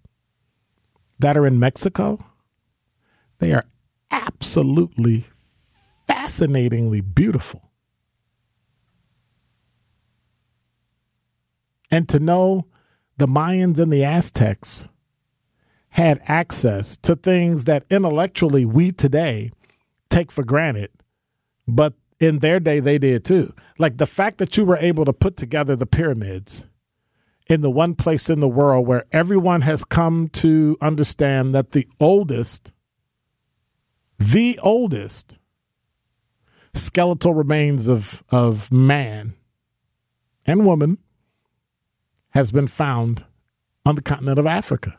that 1.19 1.37
are 1.37 1.45
in 1.45 1.59
Mexico, 1.59 2.25
they 3.39 3.53
are 3.53 3.65
absolutely 4.09 5.25
fascinatingly 6.07 7.01
beautiful. 7.01 7.64
And 11.95 12.09
to 12.09 12.19
know 12.19 12.65
the 13.15 13.25
Mayans 13.25 13.79
and 13.79 13.89
the 13.89 14.03
Aztecs 14.03 14.89
had 15.91 16.19
access 16.27 16.97
to 16.97 17.15
things 17.15 17.63
that 17.63 17.85
intellectually 17.89 18.65
we 18.65 18.91
today 18.91 19.49
take 20.09 20.29
for 20.29 20.43
granted, 20.43 20.89
but 21.65 21.93
in 22.19 22.39
their 22.39 22.59
day 22.59 22.81
they 22.81 22.97
did 22.97 23.23
too. 23.23 23.53
Like 23.79 23.95
the 23.95 24.05
fact 24.05 24.39
that 24.39 24.57
you 24.57 24.65
were 24.65 24.75
able 24.75 25.05
to 25.05 25.13
put 25.13 25.37
together 25.37 25.77
the 25.77 25.85
pyramids 25.85 26.67
in 27.47 27.61
the 27.61 27.71
one 27.71 27.95
place 27.95 28.29
in 28.29 28.41
the 28.41 28.49
world 28.49 28.85
where 28.85 29.05
everyone 29.13 29.61
has 29.61 29.85
come 29.85 30.27
to 30.33 30.77
understand 30.81 31.55
that 31.55 31.71
the 31.71 31.87
oldest, 32.01 32.73
the 34.19 34.59
oldest 34.61 35.39
skeletal 36.73 37.33
remains 37.33 37.87
of, 37.87 38.21
of 38.31 38.69
man 38.69 39.33
and 40.45 40.65
woman 40.65 40.97
has 42.35 42.51
been 42.51 42.67
found 42.67 43.23
on 43.85 43.95
the 43.95 44.01
continent 44.01 44.37
of 44.37 44.45
Africa. 44.45 44.97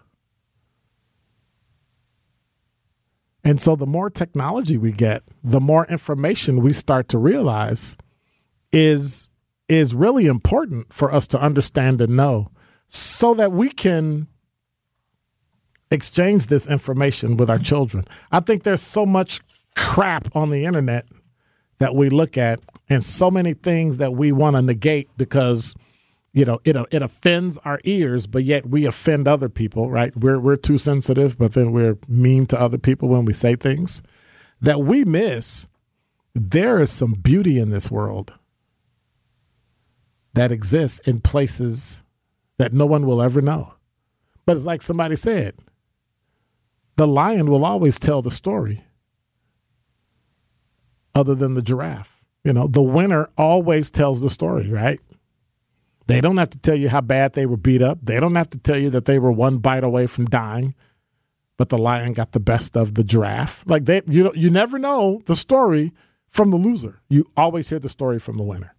And 3.44 3.60
so 3.60 3.76
the 3.76 3.86
more 3.86 4.10
technology 4.10 4.76
we 4.76 4.90
get, 4.90 5.22
the 5.44 5.60
more 5.60 5.86
information 5.86 6.62
we 6.62 6.72
start 6.72 7.08
to 7.10 7.18
realize 7.18 7.96
is 8.72 9.30
is 9.68 9.94
really 9.94 10.26
important 10.26 10.92
for 10.92 11.12
us 11.12 11.26
to 11.26 11.40
understand 11.40 12.00
and 12.00 12.16
know 12.16 12.50
so 12.88 13.34
that 13.34 13.52
we 13.52 13.68
can 13.68 14.28
exchange 15.90 16.46
this 16.46 16.66
information 16.68 17.36
with 17.36 17.50
our 17.50 17.58
children. 17.58 18.04
I 18.30 18.40
think 18.40 18.62
there's 18.62 18.82
so 18.82 19.04
much 19.04 19.40
crap 19.74 20.34
on 20.34 20.50
the 20.50 20.64
internet 20.64 21.06
that 21.78 21.94
we 21.94 22.08
look 22.08 22.38
at 22.38 22.60
and 22.88 23.02
so 23.02 23.30
many 23.30 23.54
things 23.54 23.98
that 23.98 24.12
we 24.12 24.32
want 24.32 24.56
to 24.56 24.62
negate 24.62 25.08
because 25.16 25.74
you 26.36 26.44
know 26.44 26.60
it 26.64 26.76
it 26.90 27.00
offends 27.00 27.56
our 27.58 27.80
ears 27.84 28.26
but 28.26 28.44
yet 28.44 28.68
we 28.68 28.84
offend 28.84 29.26
other 29.26 29.48
people 29.48 29.90
right? 29.90 30.14
We're 30.14 30.38
we're 30.38 30.56
too 30.56 30.76
sensitive 30.76 31.38
but 31.38 31.54
then 31.54 31.72
we're 31.72 31.96
mean 32.06 32.44
to 32.48 32.60
other 32.60 32.76
people 32.76 33.08
when 33.08 33.24
we 33.24 33.32
say 33.32 33.56
things 33.56 34.02
that 34.60 34.82
we 34.82 35.04
miss. 35.04 35.66
There 36.34 36.78
is 36.78 36.90
some 36.90 37.14
beauty 37.14 37.58
in 37.58 37.70
this 37.70 37.90
world 37.90 38.34
that 40.34 40.52
exists 40.52 40.98
in 41.08 41.22
places 41.22 42.02
that 42.58 42.74
no 42.74 42.84
one 42.84 43.06
will 43.06 43.22
ever 43.22 43.40
know. 43.40 43.72
But 44.44 44.58
it's 44.58 44.66
like 44.66 44.82
somebody 44.82 45.16
said 45.16 45.54
the 46.96 47.06
lion 47.06 47.46
will 47.50 47.64
always 47.64 47.98
tell 47.98 48.20
the 48.20 48.30
story 48.30 48.84
other 51.14 51.34
than 51.34 51.54
the 51.54 51.62
giraffe. 51.62 52.26
You 52.44 52.52
know 52.52 52.66
the 52.66 52.82
winner 52.82 53.30
always 53.38 53.90
tells 53.90 54.20
the 54.20 54.28
story 54.28 54.68
right 54.68 55.00
they 56.06 56.20
don't 56.20 56.36
have 56.36 56.50
to 56.50 56.58
tell 56.58 56.76
you 56.76 56.88
how 56.88 57.00
bad 57.00 57.32
they 57.32 57.46
were 57.46 57.56
beat 57.56 57.82
up. 57.82 57.98
They 58.02 58.20
don't 58.20 58.34
have 58.36 58.48
to 58.50 58.58
tell 58.58 58.78
you 58.78 58.90
that 58.90 59.06
they 59.06 59.18
were 59.18 59.32
one 59.32 59.58
bite 59.58 59.84
away 59.84 60.06
from 60.06 60.26
dying, 60.26 60.74
but 61.56 61.68
the 61.68 61.78
lion 61.78 62.12
got 62.12 62.32
the 62.32 62.40
best 62.40 62.76
of 62.76 62.94
the 62.94 63.04
giraffe. 63.04 63.64
Like 63.66 63.86
they, 63.86 64.02
you 64.06 64.30
you 64.34 64.50
never 64.50 64.78
know 64.78 65.20
the 65.26 65.36
story 65.36 65.92
from 66.28 66.50
the 66.50 66.56
loser. 66.56 67.02
You 67.08 67.24
always 67.36 67.68
hear 67.68 67.78
the 67.78 67.88
story 67.88 68.18
from 68.18 68.36
the 68.36 68.44
winner. 68.44 68.74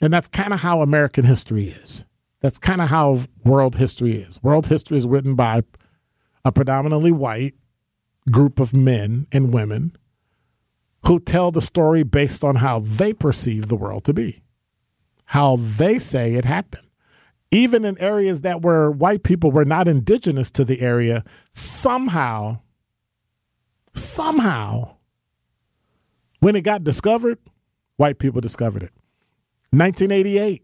And 0.00 0.12
that's 0.12 0.28
kind 0.28 0.52
of 0.52 0.60
how 0.60 0.80
American 0.80 1.24
history 1.24 1.68
is. 1.68 2.04
That's 2.40 2.58
kind 2.58 2.80
of 2.80 2.88
how 2.88 3.20
world 3.44 3.76
history 3.76 4.16
is. 4.16 4.42
World 4.42 4.66
history 4.66 4.96
is 4.96 5.06
written 5.06 5.36
by 5.36 5.62
a 6.44 6.50
predominantly 6.50 7.12
white 7.12 7.54
group 8.30 8.58
of 8.58 8.74
men 8.74 9.26
and 9.30 9.54
women 9.54 9.96
who 11.06 11.20
tell 11.20 11.50
the 11.50 11.60
story 11.60 12.02
based 12.02 12.42
on 12.42 12.56
how 12.56 12.80
they 12.80 13.12
perceive 13.12 13.68
the 13.68 13.76
world 13.76 14.04
to 14.04 14.14
be 14.14 14.42
how 15.32 15.56
they 15.58 15.98
say 15.98 16.34
it 16.34 16.44
happened. 16.44 16.86
Even 17.50 17.86
in 17.86 17.98
areas 17.98 18.42
that 18.42 18.60
were 18.60 18.90
white 18.90 19.22
people 19.22 19.50
were 19.50 19.64
not 19.64 19.88
indigenous 19.88 20.50
to 20.50 20.62
the 20.62 20.82
area, 20.82 21.24
somehow, 21.50 22.58
somehow, 23.94 24.96
when 26.40 26.54
it 26.54 26.60
got 26.60 26.84
discovered, 26.84 27.38
white 27.96 28.18
people 28.18 28.42
discovered 28.42 28.82
it. 28.82 28.92
1988. 29.70 30.62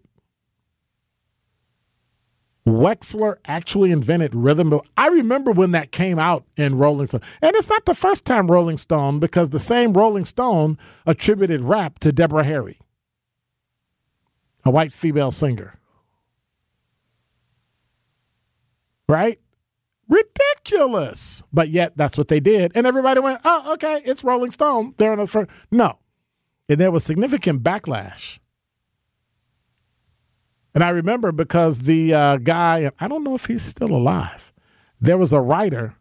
Wexler 2.67 3.37
actually 3.47 3.91
invented 3.91 4.35
rhythm. 4.35 4.79
I 4.99 5.09
remember 5.09 5.51
when 5.51 5.71
that 5.71 5.93
came 5.93 6.19
out 6.19 6.45
in 6.59 6.77
Rolling 6.77 7.07
Stone. 7.07 7.23
And 7.41 7.57
it's 7.57 7.71
not 7.71 7.87
the 7.87 7.95
first 7.95 8.27
time 8.27 8.51
Rolling 8.51 8.77
Stone, 8.77 9.19
because 9.19 9.49
the 9.49 9.59
same 9.59 9.95
Rolling 9.95 10.27
Stone 10.27 10.77
attributed 11.07 11.63
rap 11.63 12.01
to 12.01 12.13
Deborah 12.13 12.45
Harry 12.45 12.79
a 14.65 14.71
white 14.71 14.93
female 14.93 15.31
singer. 15.31 15.79
Right? 19.09 19.39
Ridiculous. 20.09 21.43
But 21.53 21.69
yet 21.69 21.97
that's 21.97 22.19
what 22.19 22.29
they 22.29 22.41
did. 22.41 22.73
And 22.75 22.87
everybody 22.87 23.21
went, 23.21 23.41
oh, 23.45 23.73
okay, 23.75 24.03
it's 24.05 24.25
Rolling 24.25 24.51
Stone. 24.51 24.95
They're 24.97 25.13
in 25.13 25.19
the 25.19 25.27
first. 25.27 25.51
No. 25.71 25.99
And 26.69 26.79
there 26.79 26.91
was 26.91 27.05
significant 27.05 27.63
backlash. 27.63 28.39
And 30.75 30.85
I 30.85 30.91
remember 30.91 31.33
because 31.33 31.81
the 31.81 32.15
uh, 32.15 32.37
guy, 32.37 32.91
I 33.01 33.09
don't 33.09 33.25
know 33.25 33.35
if 33.35 33.47
he's 33.47 33.63
still 33.63 33.93
alive, 33.93 34.53
there 35.01 35.19
was 35.19 35.33
a 35.33 35.41
writer 35.41 35.97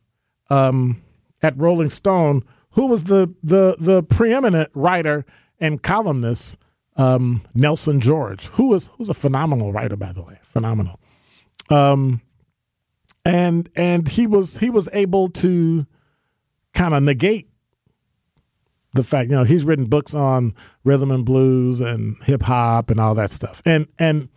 um, 0.50 1.02
at 1.42 1.58
Rolling 1.58 1.90
Stone 1.90 2.44
who 2.72 2.88
was 2.88 3.06
the, 3.06 3.34
the, 3.42 3.76
the 3.80 4.04
preeminent 4.04 4.70
writer 4.74 5.26
and 5.60 5.82
columnist 5.82 6.58
um, 6.98 7.44
Nelson 7.54 8.00
George, 8.00 8.48
who 8.48 8.68
was 8.70 8.90
who's 8.98 9.10
a 9.10 9.14
phenomenal 9.14 9.72
writer, 9.72 9.96
by 9.96 10.12
the 10.12 10.24
way, 10.24 10.40
phenomenal. 10.44 11.00
Um, 11.70 12.22
and 13.24 13.70
and 13.76 14.08
he 14.08 14.28
was 14.28 14.58
he 14.58 14.70
was 14.70 14.90
able 14.94 15.30
to 15.30 15.86
kind 16.74 16.94
of 16.94 17.04
negate 17.04 17.50
the 18.94 19.04
fact, 19.04 19.30
you 19.30 19.36
know, 19.36 19.44
he's 19.44 19.64
written 19.64 19.86
books 19.86 20.16
on 20.16 20.56
rhythm 20.84 21.12
and 21.12 21.24
blues 21.24 21.82
and 21.82 22.18
hip 22.24 22.44
hop 22.44 22.90
and 22.90 23.00
all 23.00 23.14
that 23.16 23.32
stuff, 23.32 23.62
and 23.66 23.88
and 24.00 24.30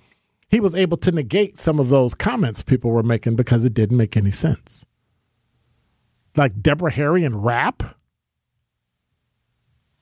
he 0.48 0.60
was 0.60 0.74
able 0.74 0.96
to 0.98 1.12
negate 1.12 1.58
some 1.58 1.78
of 1.78 1.88
those 1.88 2.14
comments 2.14 2.62
people 2.62 2.90
were 2.90 3.02
making 3.02 3.36
because 3.36 3.64
it 3.64 3.72
didn't 3.72 3.96
make 3.96 4.16
any 4.16 4.32
sense. 4.32 4.84
Like 6.36 6.60
Deborah 6.60 6.92
Harry 6.92 7.24
and 7.24 7.44
rap, 7.44 7.82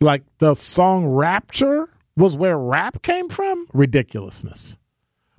like 0.00 0.24
the 0.38 0.54
song 0.54 1.06
Rapture 1.06 1.88
was 2.18 2.36
where 2.36 2.58
rap 2.58 3.00
came 3.02 3.28
from 3.28 3.66
ridiculousness. 3.72 4.76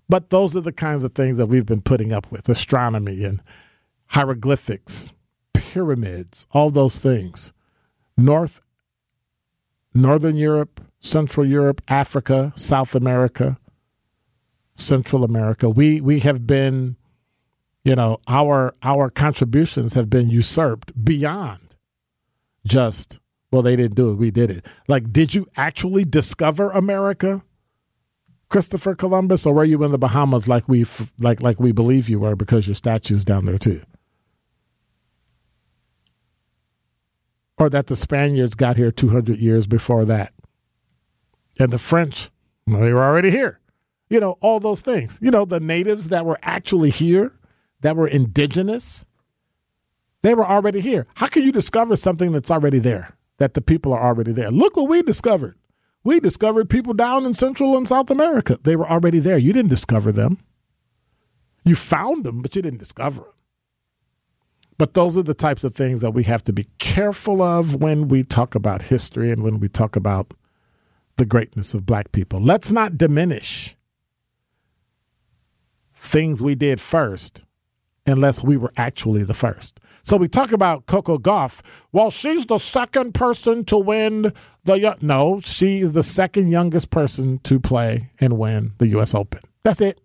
But 0.07 0.29
those 0.29 0.55
are 0.55 0.61
the 0.61 0.71
kinds 0.71 1.03
of 1.03 1.13
things 1.13 1.37
that 1.37 1.47
we've 1.47 1.65
been 1.65 1.81
putting 1.81 2.13
up 2.13 2.31
with 2.31 2.47
astronomy 2.49 3.23
and 3.23 3.43
hieroglyphics, 4.07 5.11
pyramids, 5.53 6.47
all 6.51 6.69
those 6.69 6.97
things. 6.97 7.51
North, 8.17 8.61
Northern 9.93 10.37
Europe, 10.37 10.81
Central 11.01 11.45
Europe, 11.45 11.81
Africa, 11.89 12.53
South 12.55 12.95
America, 12.95 13.57
Central 14.73 15.23
America. 15.25 15.69
We 15.69 15.99
we 15.99 16.21
have 16.21 16.47
been, 16.47 16.95
you 17.83 17.95
know, 17.95 18.19
our 18.27 18.73
our 18.83 19.09
contributions 19.09 19.95
have 19.95 20.09
been 20.09 20.29
usurped 20.29 21.03
beyond 21.03 21.75
just 22.65 23.19
well, 23.51 23.61
they 23.61 23.75
didn't 23.75 23.95
do 23.95 24.11
it. 24.11 24.15
We 24.15 24.31
did 24.31 24.51
it. 24.51 24.65
Like, 24.87 25.11
did 25.11 25.33
you 25.33 25.47
actually 25.55 26.05
discover 26.05 26.69
America, 26.71 27.43
Christopher 28.49 28.95
Columbus, 28.95 29.45
or 29.45 29.53
were 29.53 29.63
you 29.63 29.83
in 29.83 29.91
the 29.91 29.97
Bahamas 29.97 30.47
like 30.47 30.67
we 30.67 30.85
like 31.17 31.41
like 31.41 31.59
we 31.59 31.71
believe 31.71 32.09
you 32.09 32.19
were 32.19 32.35
because 32.35 32.67
your 32.67 32.75
statue's 32.75 33.25
down 33.25 33.45
there 33.45 33.57
too? 33.57 33.81
Or 37.57 37.69
that 37.69 37.87
the 37.87 37.95
Spaniards 37.95 38.55
got 38.55 38.77
here 38.77 38.91
200 38.91 39.37
years 39.37 39.67
before 39.67 40.05
that. 40.05 40.33
And 41.59 41.73
the 41.73 41.77
French, 41.77 42.29
well, 42.65 42.79
they 42.79 42.93
were 42.93 43.03
already 43.03 43.31
here. 43.31 43.59
You 44.09 44.19
know, 44.19 44.37
all 44.39 44.59
those 44.59 44.81
things. 44.81 45.19
You 45.21 45.29
know, 45.29 45.43
the 45.43 45.59
natives 45.59 46.07
that 46.07 46.25
were 46.25 46.39
actually 46.41 46.89
here, 46.89 47.33
that 47.81 47.97
were 47.97 48.07
indigenous, 48.07 49.05
they 50.21 50.33
were 50.33 50.47
already 50.47 50.79
here. 50.79 51.05
How 51.15 51.27
can 51.27 51.43
you 51.43 51.51
discover 51.51 51.95
something 51.95 52.31
that's 52.31 52.49
already 52.49 52.79
there? 52.79 53.15
That 53.39 53.55
the 53.55 53.61
people 53.61 53.91
are 53.93 54.05
already 54.05 54.31
there. 54.31 54.51
Look 54.51 54.77
what 54.77 54.89
we 54.89 55.01
discovered. 55.01 55.55
we 56.03 56.19
discovered 56.19 56.69
people 56.69 56.93
down 56.93 57.25
in 57.25 57.33
Central 57.33 57.75
and 57.75 57.87
South 57.87 58.09
America. 58.09 58.57
They 58.63 58.75
were 58.75 58.87
already 58.87 59.19
there. 59.19 59.37
You 59.37 59.51
didn't 59.51 59.69
discover 59.69 60.11
them. 60.11 60.37
You 61.65 61.75
found 61.75 62.23
them, 62.23 62.41
but 62.41 62.55
you 62.55 62.61
didn't 62.61 62.79
discover 62.79 63.21
them. 63.21 63.33
But 64.77 64.93
those 64.93 65.17
are 65.17 65.23
the 65.23 65.33
types 65.33 65.65
of 65.65 65.75
things 65.75 65.99
that 65.99 66.11
we 66.11 66.23
have 66.23 66.43
to 66.45 66.53
be 66.53 66.67
careful 66.77 67.41
of 67.41 67.75
when 67.75 68.07
we 68.07 68.23
talk 68.23 68.55
about 68.55 68.83
history 68.83 69.29
and 69.29 69.43
when 69.43 69.59
we 69.59 69.67
talk 69.67 69.97
about 69.97 70.33
the 71.17 71.25
greatness 71.25 71.73
of 71.73 71.85
black 71.85 72.13
people. 72.13 72.39
Let's 72.39 72.71
not 72.71 72.97
diminish 72.97 73.75
things 75.93 76.41
we 76.41 76.55
did 76.55 76.79
first 76.79 77.43
unless 78.07 78.41
we 78.41 78.55
were 78.55 78.71
actually 78.77 79.23
the 79.23 79.33
first. 79.33 79.81
So 80.09 80.17
we 80.17 80.27
talk 80.27 80.51
about 80.51 80.87
Coco 80.87 81.19
Gauff. 81.19 81.61
Well, 81.91 82.09
she's 82.09 82.47
the 82.47 82.57
second 82.57 83.13
person 83.13 83.63
to 83.65 83.77
win 83.77 84.33
the 84.63 84.97
no, 85.03 85.39
she 85.41 85.81
is 85.81 85.93
the 85.93 86.01
second 86.01 86.47
youngest 86.47 86.89
person 86.89 87.37
to 87.43 87.59
play 87.59 88.09
and 88.19 88.39
win 88.39 88.73
the 88.79 88.87
U.S. 88.87 89.13
Open. 89.13 89.41
That's 89.61 89.81
it. 89.81 90.01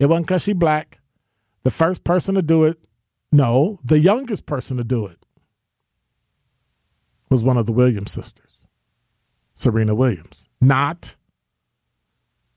It 0.00 0.06
wasn't 0.06 0.26
because 0.26 0.42
she 0.42 0.52
black. 0.52 0.98
The 1.62 1.70
first 1.70 2.02
person 2.02 2.34
to 2.34 2.42
do 2.42 2.64
it, 2.64 2.80
no, 3.30 3.78
the 3.84 4.00
youngest 4.00 4.46
person 4.46 4.78
to 4.78 4.82
do 4.82 5.06
it 5.06 5.24
was 7.28 7.44
one 7.44 7.56
of 7.56 7.66
the 7.66 7.72
Williams 7.72 8.10
sisters, 8.10 8.66
Serena 9.54 9.94
Williams. 9.94 10.48
Not 10.60 11.14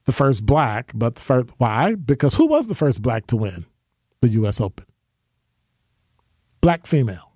the 0.06 0.12
first 0.12 0.44
black, 0.44 0.92
but 0.96 1.14
the 1.14 1.22
first. 1.22 1.52
Why? 1.60 1.94
Because 1.94 2.34
who 2.34 2.48
was 2.48 2.68
the 2.68 2.74
first 2.74 3.04
black 3.04 3.28
to 3.28 3.36
win 3.36 3.68
the 4.22 4.30
U.S. 4.30 4.60
Open? 4.60 4.88
Black 6.64 6.88
female. 6.88 7.34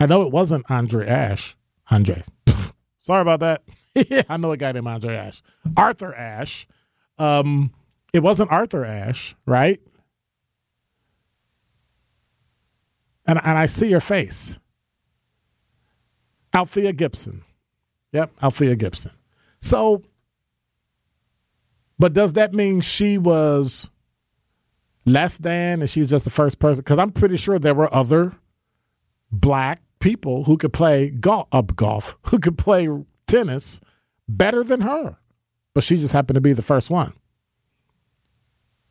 I 0.00 0.06
know 0.06 0.22
it 0.22 0.32
wasn't 0.32 0.68
Andre 0.68 1.06
Ash. 1.06 1.56
Andre. 1.88 2.24
Sorry 3.00 3.22
about 3.22 3.38
that. 3.38 3.62
yeah, 3.94 4.24
I 4.28 4.36
know 4.38 4.50
a 4.50 4.56
guy 4.56 4.72
named 4.72 4.88
Andre 4.88 5.14
Ash. 5.14 5.40
Arthur 5.76 6.12
Ashe. 6.12 6.66
Um, 7.18 7.72
it 8.12 8.24
wasn't 8.24 8.50
Arthur 8.50 8.84
Ashe, 8.84 9.36
right? 9.46 9.80
And, 13.28 13.38
and 13.44 13.56
I 13.56 13.66
see 13.66 13.88
your 13.88 14.00
face. 14.00 14.58
Althea 16.52 16.92
Gibson. 16.92 17.44
Yep, 18.10 18.32
Althea 18.42 18.74
Gibson. 18.74 19.12
So, 19.60 20.02
but 22.00 22.14
does 22.14 22.32
that 22.32 22.52
mean 22.52 22.80
she 22.80 23.16
was 23.16 23.91
less 25.04 25.36
than 25.36 25.80
and 25.80 25.90
she's 25.90 26.10
just 26.10 26.24
the 26.24 26.30
first 26.30 26.58
person? 26.58 26.82
Because 26.82 26.98
I'm 26.98 27.10
pretty 27.10 27.36
sure 27.36 27.58
there 27.58 27.74
were 27.74 27.92
other 27.94 28.34
black 29.30 29.80
people 30.00 30.44
who 30.44 30.56
could 30.56 30.72
play 30.72 31.10
golf, 31.10 31.48
uh, 31.52 31.62
golf, 31.76 32.16
who 32.26 32.38
could 32.38 32.58
play 32.58 32.88
tennis 33.26 33.80
better 34.28 34.62
than 34.62 34.82
her, 34.82 35.16
but 35.74 35.84
she 35.84 35.96
just 35.96 36.12
happened 36.12 36.34
to 36.34 36.40
be 36.40 36.52
the 36.52 36.62
first 36.62 36.90
one. 36.90 37.14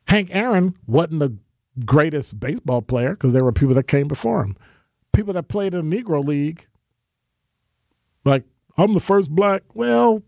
Hank 0.08 0.34
Aaron 0.34 0.76
wasn't 0.86 1.20
the 1.20 1.36
greatest 1.86 2.38
baseball 2.38 2.82
player 2.82 3.10
because 3.10 3.32
there 3.32 3.44
were 3.44 3.52
people 3.52 3.74
that 3.74 3.84
came 3.84 4.08
before 4.08 4.42
him. 4.42 4.56
People 5.12 5.32
that 5.34 5.44
played 5.44 5.74
in 5.74 5.88
the 5.88 5.96
Negro 5.96 6.24
League, 6.24 6.66
like, 8.24 8.44
I'm 8.76 8.92
the 8.94 9.00
first 9.00 9.30
black. 9.30 9.62
Well, 9.74 10.22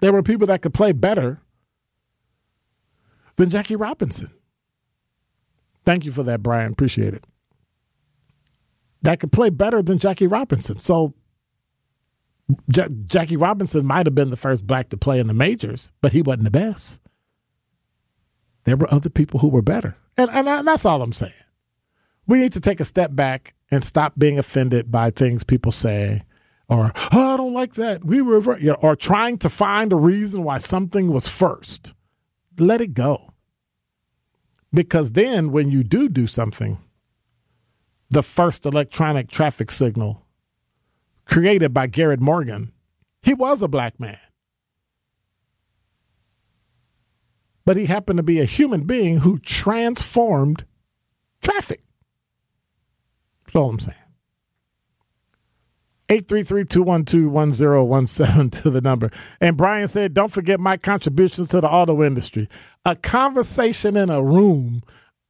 there 0.00 0.12
were 0.12 0.22
people 0.22 0.46
that 0.48 0.62
could 0.62 0.74
play 0.74 0.92
better 0.92 1.40
than 3.36 3.50
Jackie 3.50 3.76
Robinson. 3.76 4.32
Thank 5.84 6.04
you 6.04 6.12
for 6.12 6.22
that, 6.22 6.42
Brian. 6.42 6.72
Appreciate 6.72 7.14
it. 7.14 7.26
That 9.02 9.20
could 9.20 9.32
play 9.32 9.50
better 9.50 9.82
than 9.82 9.98
Jackie 9.98 10.26
Robinson. 10.26 10.80
So 10.80 11.14
J- 12.70 12.88
Jackie 13.06 13.36
Robinson 13.36 13.84
might 13.84 14.06
have 14.06 14.14
been 14.14 14.30
the 14.30 14.36
first 14.36 14.66
black 14.66 14.88
to 14.90 14.96
play 14.96 15.18
in 15.18 15.26
the 15.26 15.34
majors, 15.34 15.92
but 16.00 16.12
he 16.12 16.22
wasn't 16.22 16.44
the 16.44 16.50
best. 16.50 17.00
There 18.64 18.76
were 18.76 18.92
other 18.92 19.10
people 19.10 19.40
who 19.40 19.48
were 19.48 19.62
better. 19.62 19.96
And, 20.16 20.30
and, 20.30 20.48
and 20.48 20.66
that's 20.66 20.86
all 20.86 21.02
I'm 21.02 21.12
saying. 21.12 21.32
We 22.26 22.38
need 22.38 22.54
to 22.54 22.60
take 22.60 22.80
a 22.80 22.84
step 22.84 23.14
back 23.14 23.54
and 23.70 23.84
stop 23.84 24.14
being 24.16 24.38
offended 24.38 24.90
by 24.90 25.10
things 25.10 25.44
people 25.44 25.72
say 25.72 26.22
or, 26.68 26.92
oh, 27.12 27.34
I 27.34 27.36
don't 27.36 27.52
like 27.52 27.74
that. 27.74 28.04
We 28.04 28.22
were, 28.22 28.58
you 28.58 28.68
know, 28.68 28.78
or 28.80 28.96
trying 28.96 29.38
to 29.38 29.50
find 29.50 29.92
a 29.92 29.96
reason 29.96 30.44
why 30.44 30.58
something 30.58 31.12
was 31.12 31.28
first. 31.28 31.94
Let 32.58 32.80
it 32.80 32.94
go. 32.94 33.33
Because 34.74 35.12
then 35.12 35.52
when 35.52 35.70
you 35.70 35.84
do 35.84 36.08
do 36.08 36.26
something, 36.26 36.78
the 38.10 38.22
first 38.22 38.66
electronic 38.66 39.30
traffic 39.30 39.70
signal 39.70 40.26
created 41.24 41.72
by 41.72 41.86
Garrett 41.86 42.20
Morgan, 42.20 42.72
he 43.22 43.32
was 43.32 43.62
a 43.62 43.68
black 43.68 43.98
man. 43.98 44.18
but 47.64 47.76
he 47.76 47.86
happened 47.86 48.18
to 48.18 48.22
be 48.22 48.40
a 48.40 48.44
human 48.44 48.82
being 48.82 49.18
who 49.18 49.38
transformed 49.38 50.64
traffic. 51.40 51.82
That's 53.44 53.56
all 53.56 53.70
I'm 53.70 53.78
saying. 53.78 53.98
833-212-1017 56.08 58.62
to 58.62 58.70
the 58.70 58.80
number. 58.80 59.10
And 59.40 59.56
Brian 59.56 59.88
said, 59.88 60.14
don't 60.14 60.32
forget 60.32 60.60
my 60.60 60.76
contributions 60.76 61.48
to 61.48 61.60
the 61.60 61.68
auto 61.68 62.02
industry. 62.02 62.48
A 62.84 62.96
conversation 62.96 63.96
in 63.96 64.10
a 64.10 64.22
room, 64.22 64.82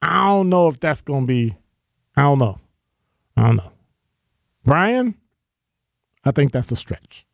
I 0.02 0.26
don't 0.26 0.48
know 0.48 0.68
if 0.68 0.80
that's 0.80 1.00
going 1.00 1.22
to 1.22 1.26
be, 1.26 1.56
I 2.16 2.22
don't 2.22 2.38
know. 2.38 2.60
I 3.36 3.46
don't 3.46 3.56
know. 3.56 3.72
Brian, 4.64 5.16
I 6.24 6.30
think 6.30 6.52
that's 6.52 6.72
a 6.72 6.76
stretch. 6.76 7.26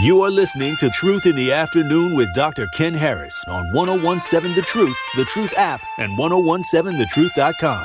You 0.00 0.22
are 0.22 0.30
listening 0.30 0.76
to 0.76 0.88
Truth 0.88 1.26
in 1.26 1.36
the 1.36 1.52
Afternoon 1.52 2.16
with 2.16 2.28
Dr. 2.34 2.66
Ken 2.74 2.94
Harris 2.94 3.44
on 3.48 3.62
1017 3.74 4.56
The 4.56 4.62
Truth, 4.62 4.96
The 5.16 5.26
Truth 5.26 5.52
app, 5.58 5.82
and 5.98 6.18
1017thetruth.com. 6.18 7.84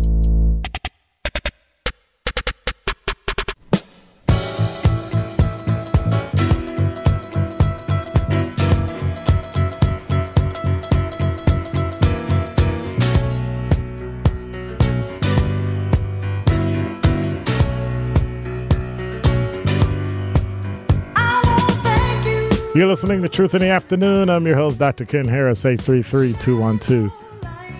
You're 22.81 22.89
listening 22.89 23.21
to 23.21 23.29
Truth 23.29 23.53
in 23.53 23.61
the 23.61 23.69
Afternoon. 23.69 24.27
I'm 24.27 24.47
your 24.47 24.55
host, 24.55 24.79
Dr. 24.79 25.05
Ken 25.05 25.27
Harris. 25.27 25.67
833 25.67 26.33
212 26.33 27.11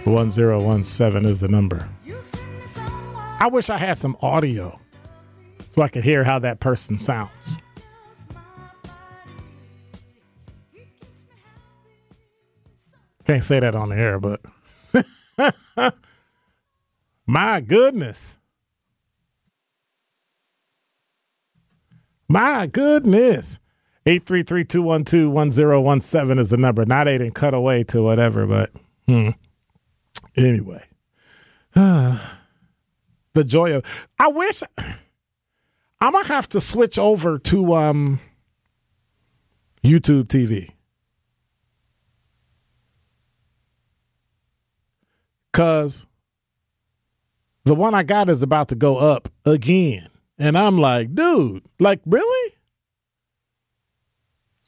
1017 0.05 1.25
is 1.25 1.41
the 1.41 1.47
number. 1.47 1.89
I 3.39 3.49
wish 3.51 3.71
I 3.71 3.79
had 3.79 3.97
some 3.97 4.15
audio 4.21 4.79
so 5.69 5.81
I 5.81 5.87
could 5.87 6.03
hear 6.03 6.23
how 6.23 6.37
that 6.37 6.59
person 6.59 6.99
sounds. 6.99 7.57
Can't 13.25 13.43
say 13.43 13.59
that 13.59 13.73
on 13.73 13.89
the 13.89 13.97
air, 13.97 14.19
but 14.19 14.39
my 17.25 17.59
goodness. 17.59 18.37
My 22.27 22.67
goodness. 22.67 23.57
833-212-1017 24.05 26.39
is 26.39 26.49
the 26.49 26.57
number. 26.57 26.85
Not 26.85 27.07
eight 27.07 27.21
and 27.21 27.35
cut 27.35 27.53
away 27.53 27.83
to 27.85 28.01
whatever, 28.01 28.47
but 28.47 28.71
hmm. 29.07 29.29
anyway. 30.35 30.83
the 31.73 32.19
joy 33.45 33.75
of 33.75 34.09
I 34.19 34.27
wish 34.27 34.61
I'm 34.77 36.11
gonna 36.11 36.27
have 36.27 36.49
to 36.49 36.59
switch 36.59 36.99
over 36.99 37.39
to 37.39 37.73
um 37.73 38.19
YouTube 39.83 40.25
TV. 40.25 40.71
Cause 45.53 46.05
the 47.63 47.75
one 47.75 47.93
I 47.93 48.03
got 48.03 48.29
is 48.29 48.41
about 48.41 48.69
to 48.69 48.75
go 48.75 48.97
up 48.97 49.29
again. 49.45 50.07
And 50.39 50.57
I'm 50.57 50.77
like, 50.77 51.13
dude, 51.13 51.63
like 51.79 52.01
really? 52.05 52.55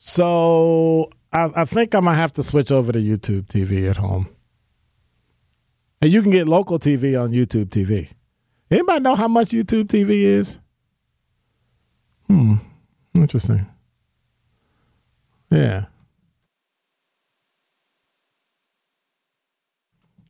So 0.06 1.10
I, 1.32 1.49
I 1.56 1.64
think 1.64 1.95
I'm 1.95 2.04
gonna 2.04 2.18
have 2.18 2.34
to 2.34 2.43
switch 2.43 2.74
over 2.74 2.91
to 2.91 2.99
YouTube 2.99 3.43
TV 3.43 3.89
at 3.89 3.95
home. 3.95 4.28
And 6.01 6.12
you 6.12 6.22
can 6.22 6.30
get 6.30 6.45
local 6.45 6.78
TV 6.78 7.18
on 7.20 7.32
YouTube 7.32 7.68
TV. 7.68 8.12
Anybody 8.70 8.99
know 8.99 9.16
how 9.16 9.30
much 9.30 9.51
YouTube 9.51 9.86
TV 9.86 10.24
is? 10.24 10.60
Hmm. 12.28 12.56
Interesting. 13.16 13.66
Yeah. 15.49 15.86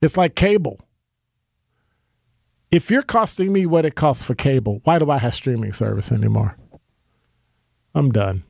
It's 0.04 0.16
like 0.16 0.36
cable. 0.36 0.82
If 2.70 2.92
you're 2.92 3.02
costing 3.02 3.52
me 3.52 3.66
what 3.66 3.86
it 3.86 3.96
costs 3.96 4.24
for 4.24 4.36
cable, 4.36 4.82
why 4.84 5.00
do 5.00 5.10
I 5.10 5.18
have 5.18 5.34
streaming 5.34 5.74
service 5.74 6.12
anymore? 6.12 6.58
I'm 7.96 8.12
done. 8.12 8.44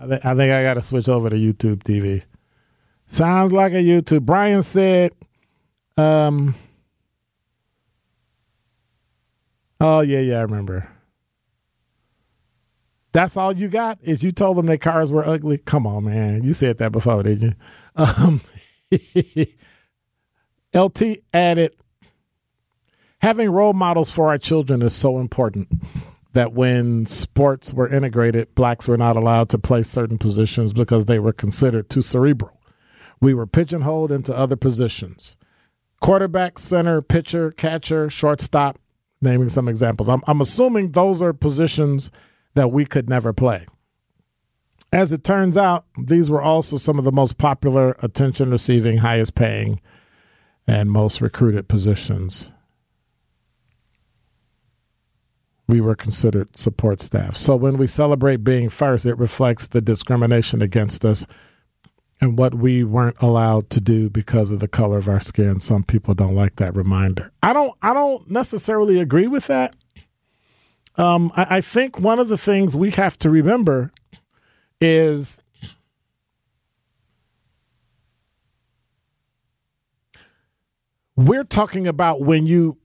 I, 0.00 0.06
th- 0.06 0.24
I 0.24 0.34
think 0.34 0.52
I 0.52 0.62
got 0.62 0.74
to 0.74 0.82
switch 0.82 1.08
over 1.08 1.28
to 1.28 1.36
YouTube 1.36 1.82
TV. 1.82 2.22
Sounds 3.06 3.52
like 3.52 3.72
a 3.72 3.76
YouTube. 3.76 4.22
Brian 4.22 4.62
said, 4.62 5.12
um, 5.96 6.54
oh, 9.80 10.00
yeah, 10.00 10.20
yeah, 10.20 10.38
I 10.38 10.42
remember. 10.42 10.88
That's 13.12 13.36
all 13.36 13.52
you 13.52 13.68
got 13.68 13.98
is 14.02 14.22
you 14.22 14.32
told 14.32 14.56
them 14.56 14.66
their 14.66 14.78
cars 14.78 15.12
were 15.12 15.26
ugly. 15.26 15.58
Come 15.58 15.86
on, 15.86 16.04
man. 16.04 16.44
You 16.44 16.52
said 16.52 16.78
that 16.78 16.92
before, 16.92 17.22
did 17.22 17.42
you? 17.42 17.54
Um, 17.96 18.40
LT 20.74 21.18
added, 21.34 21.74
having 23.20 23.50
role 23.50 23.72
models 23.72 24.10
for 24.10 24.28
our 24.28 24.38
children 24.38 24.82
is 24.82 24.94
so 24.94 25.18
important 25.18 25.68
that 26.32 26.52
when 26.52 27.06
sports 27.06 27.74
were 27.74 27.88
integrated, 27.88 28.54
blacks 28.54 28.86
were 28.86 28.96
not 28.96 29.16
allowed 29.16 29.48
to 29.50 29.58
play 29.58 29.82
certain 29.82 30.18
positions 30.18 30.72
because 30.72 31.06
they 31.06 31.18
were 31.18 31.32
considered 31.32 31.90
too 31.90 32.02
cerebral. 32.02 32.60
We 33.20 33.34
were 33.34 33.46
pigeonholed 33.46 34.12
into 34.12 34.36
other 34.36 34.56
positions 34.56 35.36
quarterback, 36.00 36.58
center, 36.58 37.02
pitcher, 37.02 37.50
catcher, 37.50 38.08
shortstop, 38.08 38.78
naming 39.20 39.50
some 39.50 39.68
examples. 39.68 40.08
I'm, 40.08 40.22
I'm 40.26 40.40
assuming 40.40 40.92
those 40.92 41.20
are 41.20 41.34
positions 41.34 42.10
that 42.54 42.72
we 42.72 42.86
could 42.86 43.08
never 43.08 43.34
play. 43.34 43.66
As 44.92 45.12
it 45.12 45.22
turns 45.22 45.56
out, 45.56 45.84
these 45.98 46.30
were 46.30 46.42
also 46.42 46.76
some 46.76 46.98
of 46.98 47.04
the 47.04 47.12
most 47.12 47.38
popular, 47.38 47.96
attention 48.02 48.50
receiving, 48.50 48.98
highest 48.98 49.34
paying, 49.34 49.80
and 50.66 50.90
most 50.90 51.20
recruited 51.20 51.68
positions. 51.68 52.52
We 55.70 55.80
were 55.80 55.94
considered 55.94 56.56
support 56.56 57.00
staff. 57.00 57.36
So 57.36 57.54
when 57.54 57.78
we 57.78 57.86
celebrate 57.86 58.42
being 58.42 58.70
first, 58.70 59.06
it 59.06 59.14
reflects 59.14 59.68
the 59.68 59.80
discrimination 59.80 60.62
against 60.62 61.04
us 61.04 61.24
and 62.20 62.36
what 62.36 62.56
we 62.56 62.82
weren't 62.82 63.22
allowed 63.22 63.70
to 63.70 63.80
do 63.80 64.10
because 64.10 64.50
of 64.50 64.58
the 64.58 64.66
color 64.66 64.98
of 64.98 65.08
our 65.08 65.20
skin. 65.20 65.60
Some 65.60 65.84
people 65.84 66.12
don't 66.12 66.34
like 66.34 66.56
that 66.56 66.74
reminder. 66.74 67.30
I 67.40 67.52
don't 67.52 67.72
I 67.80 67.94
don't 67.94 68.28
necessarily 68.28 68.98
agree 68.98 69.28
with 69.28 69.46
that. 69.46 69.76
Um, 70.96 71.30
I, 71.36 71.58
I 71.58 71.60
think 71.60 72.00
one 72.00 72.18
of 72.18 72.28
the 72.28 72.36
things 72.36 72.76
we 72.76 72.90
have 72.90 73.16
to 73.20 73.30
remember 73.30 73.92
is 74.80 75.40
we're 81.14 81.44
talking 81.44 81.86
about 81.86 82.22
when 82.22 82.48
you 82.48 82.79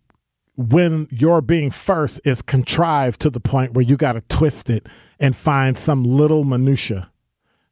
when 0.57 1.07
your 1.11 1.41
being 1.41 1.71
first 1.71 2.21
is 2.23 2.41
contrived 2.41 3.21
to 3.21 3.29
the 3.29 3.39
point 3.39 3.73
where 3.73 3.83
you 3.83 3.97
got 3.97 4.13
to 4.13 4.21
twist 4.21 4.69
it 4.69 4.87
and 5.19 5.35
find 5.35 5.77
some 5.77 6.03
little 6.03 6.43
minutia, 6.43 7.11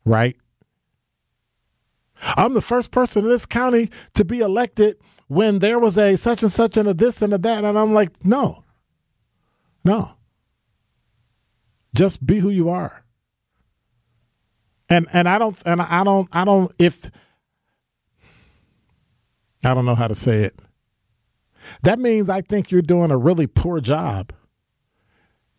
right? 0.05 0.35
I'm 2.35 2.53
the 2.53 2.61
first 2.61 2.91
person 2.91 3.23
in 3.23 3.29
this 3.29 3.45
county 3.45 3.89
to 4.13 4.25
be 4.25 4.39
elected 4.39 4.97
when 5.27 5.59
there 5.59 5.79
was 5.79 5.97
a 5.97 6.15
such 6.15 6.43
and 6.43 6.51
such 6.51 6.77
and 6.77 6.87
a 6.87 6.93
this 6.93 7.21
and 7.21 7.33
a 7.33 7.37
that. 7.37 7.63
And 7.63 7.77
I'm 7.77 7.93
like, 7.93 8.23
no, 8.25 8.63
no. 9.83 10.13
Just 11.95 12.25
be 12.25 12.39
who 12.39 12.49
you 12.49 12.69
are. 12.69 13.03
And 14.89 15.07
and 15.13 15.27
I 15.27 15.37
don't 15.37 15.61
and 15.65 15.81
I 15.81 16.03
don't 16.03 16.29
I 16.31 16.45
don't 16.45 16.71
if 16.77 17.09
I 19.63 19.73
don't 19.73 19.85
know 19.85 19.95
how 19.95 20.07
to 20.07 20.15
say 20.15 20.43
it. 20.43 20.59
That 21.83 21.99
means 21.99 22.29
I 22.29 22.41
think 22.41 22.71
you're 22.71 22.81
doing 22.81 23.11
a 23.11 23.17
really 23.17 23.47
poor 23.47 23.79
job 23.79 24.33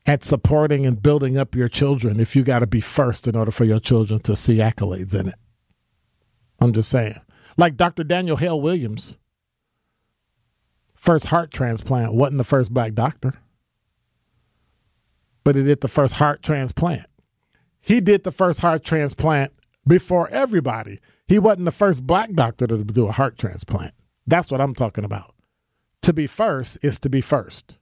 at 0.07 0.25
supporting 0.25 0.85
and 0.85 1.03
building 1.03 1.39
up 1.39 1.55
your 1.55 1.69
children 1.69 2.21
if 2.21 2.37
you 2.37 2.43
got 2.43 2.59
to 2.61 2.67
be 2.67 2.81
first 2.81 3.27
in 3.27 3.37
order 3.37 3.51
for 3.51 3.65
your 3.65 3.81
children 3.81 4.21
to 4.21 4.37
see 4.37 4.57
accolades 4.57 5.19
in 5.19 5.29
it. 5.29 5.35
I'm 6.61 6.73
just 6.73 6.91
saying. 6.91 7.21
Like 7.57 7.77
Dr. 7.77 8.05
Daniel 8.05 8.37
Hale 8.37 8.61
Williams, 8.61 9.17
first 10.95 11.27
heart 11.27 11.51
transplant, 11.51 12.15
wasn't 12.15 12.39
the 12.39 12.45
first 12.45 12.73
black 12.73 12.95
doctor, 12.95 13.35
but 15.45 15.57
he 15.57 15.63
did 15.63 15.81
the 15.81 15.89
first 15.89 16.15
heart 16.15 16.43
transplant. 16.43 17.07
He 17.81 18.01
did 18.01 18.25
the 18.25 18.33
first 18.33 18.61
heart 18.61 18.83
transplant 18.83 19.53
before 19.87 20.29
everybody. 20.31 21.01
He 21.29 21.39
wasn't 21.39 21.67
the 21.67 21.73
first 21.73 22.07
black 22.07 22.33
doctor 22.33 22.67
to 22.67 22.83
do 22.83 23.07
a 23.07 23.13
heart 23.13 23.39
transplant. 23.39 23.93
That's 24.27 24.51
what 24.51 24.61
I'm 24.61 24.75
talking 24.75 25.05
about. 25.05 25.34
To 26.05 26.13
be 26.13 26.27
first 26.27 26.77
is 26.83 26.99
to 26.99 27.09
be 27.09 27.23
first. 27.23 27.79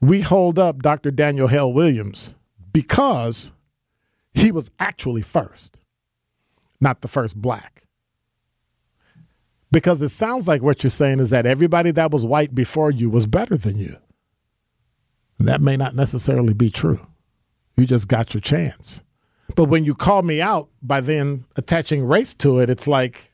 We 0.00 0.22
hold 0.22 0.58
up 0.58 0.82
Dr. 0.82 1.12
Daniel 1.12 1.46
Hale 1.46 1.72
Williams 1.72 2.34
because 2.72 3.52
he 4.32 4.50
was 4.50 4.72
actually 4.80 5.22
first 5.22 5.78
not 6.80 7.00
the 7.00 7.06
first 7.06 7.40
black. 7.40 7.84
Because 9.70 10.02
it 10.02 10.08
sounds 10.08 10.48
like 10.48 10.62
what 10.62 10.82
you're 10.82 10.90
saying 10.90 11.20
is 11.20 11.30
that 11.30 11.46
everybody 11.46 11.92
that 11.92 12.10
was 12.10 12.26
white 12.26 12.56
before 12.56 12.90
you 12.90 13.08
was 13.08 13.26
better 13.26 13.56
than 13.56 13.76
you. 13.76 13.96
That 15.38 15.60
may 15.60 15.76
not 15.76 15.94
necessarily 15.94 16.54
be 16.54 16.70
true. 16.70 17.06
You 17.76 17.86
just 17.86 18.08
got 18.08 18.34
your 18.34 18.40
chance. 18.40 19.00
But 19.54 19.66
when 19.66 19.84
you 19.84 19.94
call 19.94 20.22
me 20.22 20.42
out 20.42 20.70
by 20.82 21.00
then 21.00 21.44
attaching 21.54 22.04
race 22.04 22.34
to 22.34 22.58
it, 22.58 22.68
it's 22.68 22.88
like, 22.88 23.30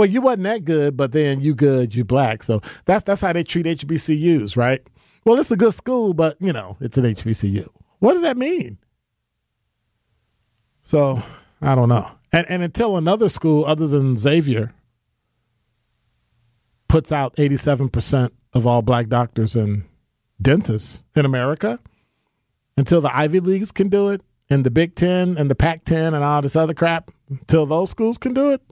well, 0.00 0.08
you 0.08 0.22
wasn't 0.22 0.44
that 0.44 0.64
good, 0.64 0.96
but 0.96 1.12
then 1.12 1.42
you 1.42 1.54
good, 1.54 1.94
you 1.94 2.04
black. 2.06 2.42
So 2.42 2.62
that's 2.86 3.04
that's 3.04 3.20
how 3.20 3.34
they 3.34 3.44
treat 3.44 3.66
HBCUs, 3.66 4.56
right? 4.56 4.80
Well, 5.26 5.38
it's 5.38 5.50
a 5.50 5.56
good 5.56 5.74
school, 5.74 6.14
but 6.14 6.40
you 6.40 6.54
know, 6.54 6.78
it's 6.80 6.96
an 6.96 7.04
HBCU. 7.04 7.68
What 7.98 8.14
does 8.14 8.22
that 8.22 8.38
mean? 8.38 8.78
So 10.82 11.22
I 11.60 11.74
don't 11.74 11.90
know. 11.90 12.12
And, 12.32 12.48
and 12.48 12.62
until 12.62 12.96
another 12.96 13.28
school 13.28 13.66
other 13.66 13.86
than 13.86 14.16
Xavier 14.16 14.72
puts 16.88 17.12
out 17.12 17.36
87% 17.36 18.30
of 18.54 18.66
all 18.66 18.80
black 18.80 19.08
doctors 19.08 19.54
and 19.54 19.84
dentists 20.40 21.04
in 21.14 21.26
America, 21.26 21.78
until 22.78 23.02
the 23.02 23.14
Ivy 23.14 23.40
Leagues 23.40 23.70
can 23.70 23.90
do 23.90 24.08
it, 24.08 24.22
and 24.48 24.64
the 24.64 24.70
Big 24.70 24.94
Ten 24.94 25.36
and 25.36 25.50
the 25.50 25.54
Pac 25.54 25.84
10 25.84 26.14
and 26.14 26.24
all 26.24 26.40
this 26.40 26.56
other 26.56 26.72
crap, 26.72 27.10
until 27.28 27.66
those 27.66 27.90
schools 27.90 28.16
can 28.16 28.32
do 28.32 28.50
it, 28.52 28.62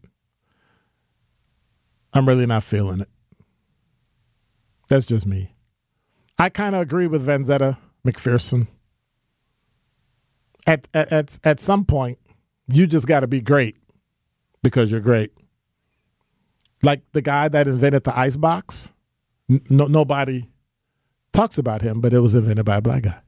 I'm 2.12 2.26
really 2.26 2.46
not 2.46 2.64
feeling 2.64 3.00
it. 3.00 3.08
That's 4.88 5.04
just 5.04 5.26
me. 5.26 5.54
I 6.38 6.48
kind 6.48 6.74
of 6.74 6.80
agree 6.80 7.06
with 7.06 7.26
Vanzetta 7.26 7.76
McPherson. 8.06 8.68
At, 10.66 10.88
at, 10.94 11.12
at, 11.12 11.38
at 11.44 11.60
some 11.60 11.84
point, 11.84 12.18
you 12.68 12.86
just 12.86 13.06
got 13.06 13.20
to 13.20 13.26
be 13.26 13.40
great 13.40 13.76
because 14.62 14.90
you're 14.90 15.00
great. 15.00 15.32
Like 16.82 17.02
the 17.12 17.22
guy 17.22 17.48
that 17.48 17.66
invented 17.66 18.04
the 18.04 18.18
ice 18.18 18.36
box, 18.36 18.92
no, 19.48 19.86
nobody 19.86 20.48
talks 21.32 21.58
about 21.58 21.82
him, 21.82 22.00
but 22.00 22.12
it 22.12 22.20
was 22.20 22.34
invented 22.34 22.64
by 22.64 22.76
a 22.76 22.82
black 22.82 23.02
guy. 23.02 23.20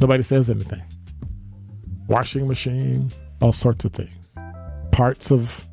Nobody 0.00 0.22
says 0.22 0.50
anything. 0.50 0.82
Washing 2.08 2.48
machine, 2.48 3.12
all 3.40 3.52
sorts 3.52 3.84
of 3.84 3.92
things. 3.92 4.19
Parts 5.00 5.32
of 5.32 5.66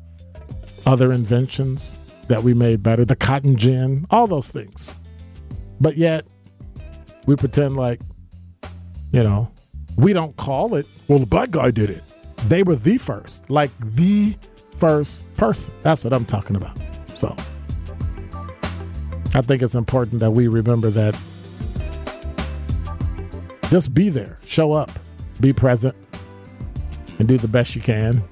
other 0.86 1.12
inventions 1.12 1.94
that 2.28 2.42
we 2.42 2.54
made 2.54 2.82
better, 2.82 3.04
the 3.04 3.14
cotton 3.14 3.56
gin, 3.56 4.06
all 4.08 4.26
those 4.26 4.50
things. 4.50 4.96
But 5.82 5.98
yet, 5.98 6.26
we 7.26 7.36
pretend 7.36 7.76
like 7.76 8.00
you 9.12 9.22
know, 9.22 9.52
we 9.98 10.14
don't 10.14 10.34
call 10.38 10.76
it, 10.76 10.86
well, 11.08 11.18
the 11.18 11.26
black 11.26 11.50
guy 11.50 11.70
did 11.70 11.90
it. 11.90 12.02
They 12.46 12.62
were 12.62 12.74
the 12.74 12.96
first, 12.96 13.50
like 13.50 13.70
the 13.78 14.34
first 14.78 15.24
person. 15.36 15.74
That's 15.82 16.04
what 16.04 16.14
I'm 16.14 16.24
talking 16.24 16.56
about. 16.56 16.78
So 17.14 17.36
I 19.34 19.42
think 19.42 19.60
it's 19.60 19.74
important 19.74 20.20
that 20.20 20.30
we 20.30 20.48
remember 20.48 20.88
that 20.88 21.14
just 23.68 23.92
be 23.92 24.08
there, 24.08 24.38
show 24.46 24.72
up, 24.72 24.90
be 25.38 25.52
present, 25.52 25.94
and 27.18 27.28
do 27.28 27.36
the 27.36 27.46
best 27.46 27.76
you 27.76 27.82
can. 27.82 28.22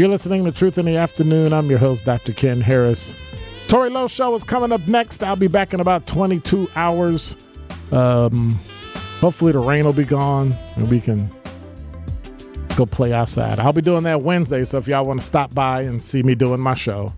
You're 0.00 0.08
listening 0.08 0.46
to 0.46 0.50
Truth 0.50 0.78
in 0.78 0.86
the 0.86 0.96
Afternoon. 0.96 1.52
I'm 1.52 1.68
your 1.68 1.78
host, 1.78 2.06
Dr. 2.06 2.32
Ken 2.32 2.62
Harris. 2.62 3.14
Tory 3.68 3.90
Lowe 3.90 4.06
Show 4.06 4.34
is 4.34 4.42
coming 4.42 4.72
up 4.72 4.88
next. 4.88 5.22
I'll 5.22 5.36
be 5.36 5.46
back 5.46 5.74
in 5.74 5.80
about 5.80 6.06
22 6.06 6.70
hours. 6.74 7.36
Um, 7.92 8.58
hopefully, 9.20 9.52
the 9.52 9.58
rain 9.58 9.84
will 9.84 9.92
be 9.92 10.06
gone 10.06 10.56
and 10.76 10.90
we 10.90 11.00
can 11.02 11.30
go 12.76 12.86
play 12.86 13.12
outside. 13.12 13.60
I'll 13.60 13.74
be 13.74 13.82
doing 13.82 14.04
that 14.04 14.22
Wednesday, 14.22 14.64
so 14.64 14.78
if 14.78 14.88
y'all 14.88 15.04
want 15.04 15.20
to 15.20 15.26
stop 15.26 15.54
by 15.54 15.82
and 15.82 16.02
see 16.02 16.22
me 16.22 16.34
doing 16.34 16.60
my 16.60 16.72
show, 16.72 17.12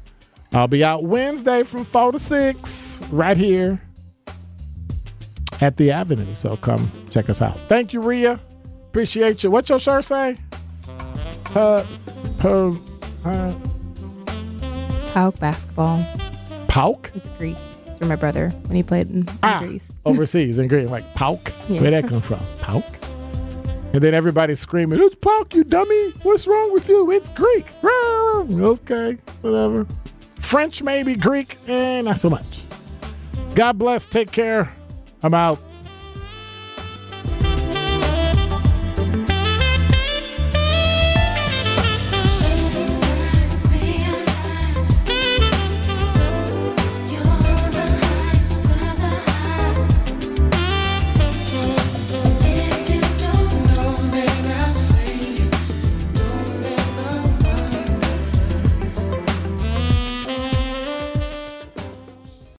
I'll 0.53 0.66
be 0.66 0.83
out 0.83 1.05
Wednesday 1.05 1.62
from 1.62 1.85
4 1.85 2.11
to 2.11 2.18
6 2.18 3.05
right 3.12 3.37
here 3.37 3.80
at 5.61 5.76
the 5.76 5.93
Avenue. 5.93 6.35
So 6.35 6.57
come 6.57 6.91
check 7.12 7.30
us 7.30 7.41
out. 7.41 7.61
Thank 7.68 7.93
you, 7.93 8.01
Ria. 8.01 8.41
Appreciate 8.89 9.45
you. 9.45 9.53
What's 9.53 9.70
your 9.70 9.78
shirt 9.78 10.03
say? 10.03 10.37
Uh, 11.55 11.85
uh, 12.45 13.55
PAOK 15.12 15.38
basketball. 15.38 16.05
PAOK? 16.68 17.11
It's 17.14 17.30
Greek. 17.30 17.57
It's 17.86 17.99
for 17.99 18.07
my 18.07 18.16
brother 18.16 18.51
when 18.66 18.76
he 18.76 18.82
played 18.82 19.09
in, 19.11 19.18
in 19.28 19.38
Ah, 19.43 19.61
Greece. 19.61 19.93
overseas 20.05 20.59
in 20.59 20.68
Greek, 20.68 20.88
like 20.88 21.05
PAOK. 21.14 21.53
Yeah. 21.68 21.80
Where 21.80 21.90
that 21.93 22.09
come 22.09 22.20
from? 22.20 22.40
PAOK. 22.61 22.84
And 23.95 24.01
then 24.03 24.14
everybody's 24.14 24.59
screaming, 24.59 24.99
"It's 25.01 25.14
PAOK, 25.16 25.55
you 25.55 25.64
dummy! 25.64 26.11
What's 26.22 26.47
wrong 26.47 26.72
with 26.72 26.88
you? 26.88 27.11
It's 27.11 27.28
Greek." 27.30 27.66
Okay, 28.51 29.18
whatever. 29.43 29.86
French, 30.40 30.82
maybe 30.82 31.14
Greek, 31.14 31.57
eh, 31.68 32.01
not 32.03 32.18
so 32.18 32.28
much. 32.28 32.62
God 33.55 33.78
bless. 33.78 34.05
Take 34.05 34.32
care. 34.32 34.74
I'm 35.22 35.32
out. 35.34 35.61